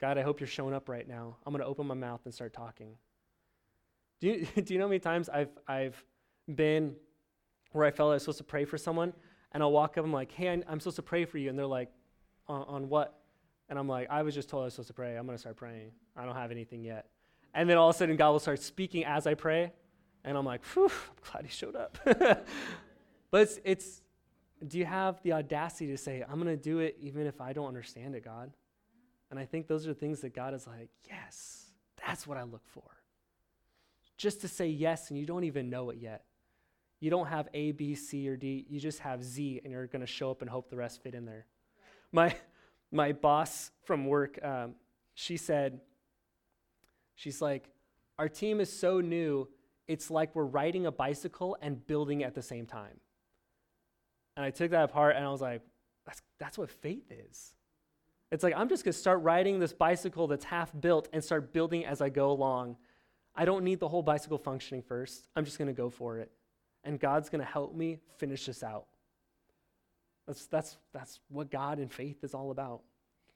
God, 0.00 0.18
I 0.18 0.22
hope 0.22 0.40
you're 0.40 0.46
showing 0.46 0.74
up 0.74 0.88
right 0.88 1.08
now. 1.08 1.36
I'm 1.46 1.52
going 1.52 1.62
to 1.62 1.68
open 1.68 1.86
my 1.86 1.94
mouth 1.94 2.20
and 2.24 2.34
start 2.34 2.52
talking. 2.52 2.96
Do 4.20 4.28
you, 4.28 4.46
do 4.62 4.74
you 4.74 4.78
know 4.78 4.86
how 4.86 4.90
many 4.90 5.00
times 5.00 5.28
I've, 5.28 5.50
I've 5.66 6.04
been 6.52 6.94
where 7.72 7.86
I 7.86 7.90
felt 7.90 8.10
I 8.10 8.14
was 8.14 8.22
supposed 8.22 8.38
to 8.38 8.44
pray 8.44 8.64
for 8.64 8.78
someone, 8.78 9.12
and 9.52 9.62
I'll 9.62 9.72
walk 9.72 9.92
up, 9.92 9.98
and 9.98 10.06
I'm 10.06 10.12
like, 10.12 10.32
hey, 10.32 10.48
I'm 10.48 10.80
supposed 10.80 10.96
to 10.96 11.02
pray 11.02 11.24
for 11.24 11.38
you. 11.38 11.48
And 11.48 11.58
they're 11.58 11.66
like, 11.66 11.90
on, 12.46 12.62
on 12.62 12.88
what? 12.88 13.18
And 13.74 13.78
I'm 13.80 13.88
like, 13.88 14.06
I 14.08 14.22
was 14.22 14.36
just 14.36 14.48
told 14.48 14.62
I 14.62 14.64
was 14.66 14.74
supposed 14.74 14.86
to 14.86 14.94
pray. 14.94 15.16
I'm 15.16 15.26
going 15.26 15.36
to 15.36 15.40
start 15.40 15.56
praying. 15.56 15.90
I 16.16 16.24
don't 16.24 16.36
have 16.36 16.52
anything 16.52 16.84
yet. 16.84 17.06
And 17.54 17.68
then 17.68 17.76
all 17.76 17.88
of 17.88 17.96
a 17.96 17.98
sudden, 17.98 18.14
God 18.14 18.30
will 18.30 18.38
start 18.38 18.62
speaking 18.62 19.04
as 19.04 19.26
I 19.26 19.34
pray. 19.34 19.72
And 20.24 20.38
I'm 20.38 20.44
like, 20.44 20.64
whew, 20.66 20.84
I'm 20.84 21.32
glad 21.32 21.44
he 21.44 21.50
showed 21.50 21.74
up. 21.74 21.98
but 22.04 22.46
it's, 23.32 23.58
it's, 23.64 24.00
do 24.64 24.78
you 24.78 24.84
have 24.84 25.20
the 25.24 25.32
audacity 25.32 25.88
to 25.88 25.96
say, 25.96 26.22
I'm 26.22 26.40
going 26.40 26.56
to 26.56 26.62
do 26.62 26.78
it 26.78 26.96
even 27.00 27.26
if 27.26 27.40
I 27.40 27.52
don't 27.52 27.66
understand 27.66 28.14
it, 28.14 28.24
God? 28.24 28.52
And 29.32 29.40
I 29.40 29.44
think 29.44 29.66
those 29.66 29.86
are 29.86 29.88
the 29.88 29.98
things 29.98 30.20
that 30.20 30.36
God 30.36 30.54
is 30.54 30.68
like, 30.68 30.90
yes, 31.08 31.72
that's 32.06 32.28
what 32.28 32.38
I 32.38 32.44
look 32.44 32.62
for. 32.68 32.84
Just 34.16 34.40
to 34.42 34.46
say 34.46 34.68
yes, 34.68 35.10
and 35.10 35.18
you 35.18 35.26
don't 35.26 35.42
even 35.42 35.68
know 35.68 35.90
it 35.90 35.98
yet. 35.98 36.26
You 37.00 37.10
don't 37.10 37.26
have 37.26 37.48
A, 37.54 37.72
B, 37.72 37.96
C, 37.96 38.28
or 38.28 38.36
D. 38.36 38.66
You 38.68 38.78
just 38.78 39.00
have 39.00 39.24
Z, 39.24 39.62
and 39.64 39.72
you're 39.72 39.88
going 39.88 40.00
to 40.00 40.06
show 40.06 40.30
up 40.30 40.42
and 40.42 40.48
hope 40.48 40.70
the 40.70 40.76
rest 40.76 41.02
fit 41.02 41.16
in 41.16 41.24
there. 41.24 41.46
My, 42.12 42.36
my 42.94 43.12
boss 43.12 43.70
from 43.82 44.06
work, 44.06 44.38
um, 44.42 44.74
she 45.14 45.36
said, 45.36 45.80
she's 47.14 47.42
like, 47.42 47.68
our 48.18 48.28
team 48.28 48.60
is 48.60 48.72
so 48.72 49.00
new, 49.00 49.48
it's 49.88 50.10
like 50.10 50.34
we're 50.34 50.44
riding 50.44 50.86
a 50.86 50.92
bicycle 50.92 51.56
and 51.60 51.84
building 51.86 52.22
at 52.22 52.34
the 52.34 52.42
same 52.42 52.66
time. 52.66 53.00
And 54.36 54.44
I 54.44 54.50
took 54.50 54.70
that 54.70 54.84
apart 54.84 55.16
and 55.16 55.24
I 55.24 55.30
was 55.30 55.40
like, 55.40 55.62
that's, 56.06 56.22
that's 56.38 56.56
what 56.56 56.70
faith 56.70 57.10
is. 57.10 57.54
It's 58.30 58.42
like, 58.42 58.54
I'm 58.56 58.68
just 58.68 58.84
going 58.84 58.92
to 58.92 58.98
start 58.98 59.22
riding 59.22 59.58
this 59.58 59.72
bicycle 59.72 60.26
that's 60.26 60.44
half 60.44 60.72
built 60.80 61.08
and 61.12 61.22
start 61.22 61.52
building 61.52 61.84
as 61.84 62.00
I 62.00 62.08
go 62.08 62.30
along. 62.30 62.76
I 63.36 63.44
don't 63.44 63.64
need 63.64 63.80
the 63.80 63.88
whole 63.88 64.02
bicycle 64.02 64.38
functioning 64.38 64.82
first. 64.82 65.28
I'm 65.36 65.44
just 65.44 65.58
going 65.58 65.68
to 65.68 65.74
go 65.74 65.90
for 65.90 66.18
it. 66.18 66.30
And 66.84 66.98
God's 66.98 67.28
going 67.28 67.40
to 67.44 67.50
help 67.50 67.74
me 67.74 67.98
finish 68.18 68.46
this 68.46 68.62
out. 68.62 68.86
That's, 70.26 70.46
that's, 70.46 70.76
that's 70.92 71.20
what 71.28 71.50
God 71.50 71.78
and 71.78 71.92
faith 71.92 72.24
is 72.24 72.34
all 72.34 72.50
about 72.50 72.82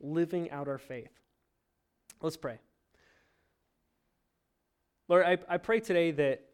living 0.00 0.50
out 0.50 0.68
our 0.68 0.78
faith. 0.78 1.10
Let's 2.22 2.36
pray. 2.36 2.58
Lord, 5.08 5.24
I, 5.24 5.38
I 5.48 5.56
pray 5.58 5.80
today 5.80 6.10
that 6.12 6.44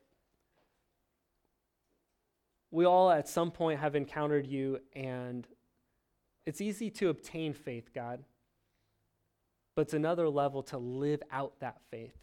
we 2.70 2.84
all 2.84 3.10
at 3.10 3.28
some 3.28 3.50
point 3.50 3.80
have 3.80 3.94
encountered 3.94 4.46
you, 4.46 4.80
and 4.94 5.46
it's 6.46 6.60
easy 6.60 6.90
to 6.90 7.08
obtain 7.08 7.52
faith, 7.52 7.90
God 7.94 8.24
but 9.74 9.82
it's 9.82 9.94
another 9.94 10.28
level 10.28 10.62
to 10.62 10.78
live 10.78 11.22
out 11.30 11.58
that 11.60 11.80
faith. 11.90 12.16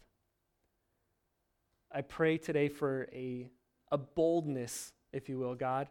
I 1.90 2.00
pray 2.00 2.38
today 2.38 2.68
for 2.68 3.08
a, 3.12 3.50
a 3.90 3.98
boldness, 3.98 4.92
if 5.12 5.28
you 5.28 5.38
will, 5.38 5.54
God, 5.54 5.88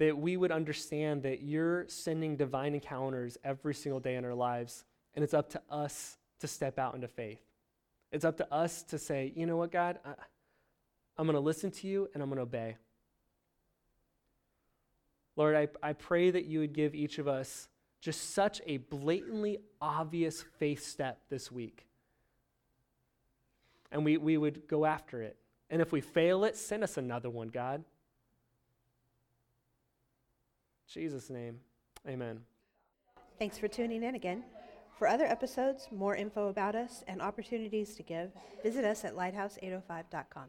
that 0.00 0.16
we 0.16 0.34
would 0.38 0.50
understand 0.50 1.22
that 1.24 1.42
you're 1.42 1.84
sending 1.86 2.34
divine 2.34 2.72
encounters 2.72 3.36
every 3.44 3.74
single 3.74 4.00
day 4.00 4.16
in 4.16 4.24
our 4.24 4.34
lives, 4.34 4.86
and 5.14 5.22
it's 5.22 5.34
up 5.34 5.50
to 5.50 5.60
us 5.68 6.16
to 6.40 6.48
step 6.48 6.78
out 6.78 6.94
into 6.94 7.06
faith. 7.06 7.42
It's 8.10 8.24
up 8.24 8.38
to 8.38 8.50
us 8.52 8.82
to 8.84 8.98
say, 8.98 9.30
you 9.36 9.44
know 9.44 9.58
what, 9.58 9.70
God, 9.70 9.98
I, 10.02 10.14
I'm 11.18 11.26
going 11.26 11.34
to 11.34 11.40
listen 11.40 11.70
to 11.72 11.86
you 11.86 12.08
and 12.14 12.22
I'm 12.22 12.30
going 12.30 12.38
to 12.38 12.44
obey. 12.44 12.78
Lord, 15.36 15.54
I, 15.54 15.68
I 15.82 15.92
pray 15.92 16.30
that 16.30 16.46
you 16.46 16.60
would 16.60 16.72
give 16.72 16.94
each 16.94 17.18
of 17.18 17.28
us 17.28 17.68
just 18.00 18.30
such 18.30 18.62
a 18.66 18.78
blatantly 18.78 19.58
obvious 19.82 20.42
faith 20.58 20.82
step 20.82 21.20
this 21.28 21.52
week. 21.52 21.86
And 23.92 24.02
we, 24.02 24.16
we 24.16 24.38
would 24.38 24.66
go 24.66 24.86
after 24.86 25.20
it. 25.20 25.36
And 25.68 25.82
if 25.82 25.92
we 25.92 26.00
fail 26.00 26.44
it, 26.44 26.56
send 26.56 26.82
us 26.82 26.96
another 26.96 27.28
one, 27.28 27.48
God. 27.48 27.84
Jesus' 30.90 31.30
name, 31.30 31.60
amen. 32.06 32.40
Thanks 33.38 33.56
for 33.56 33.68
tuning 33.68 34.02
in 34.02 34.16
again. 34.16 34.44
For 34.98 35.08
other 35.08 35.24
episodes, 35.24 35.88
more 35.90 36.14
info 36.14 36.48
about 36.48 36.74
us, 36.74 37.04
and 37.08 37.22
opportunities 37.22 37.94
to 37.94 38.02
give, 38.02 38.32
visit 38.62 38.84
us 38.84 39.04
at 39.04 39.14
lighthouse805.com. 39.14 40.44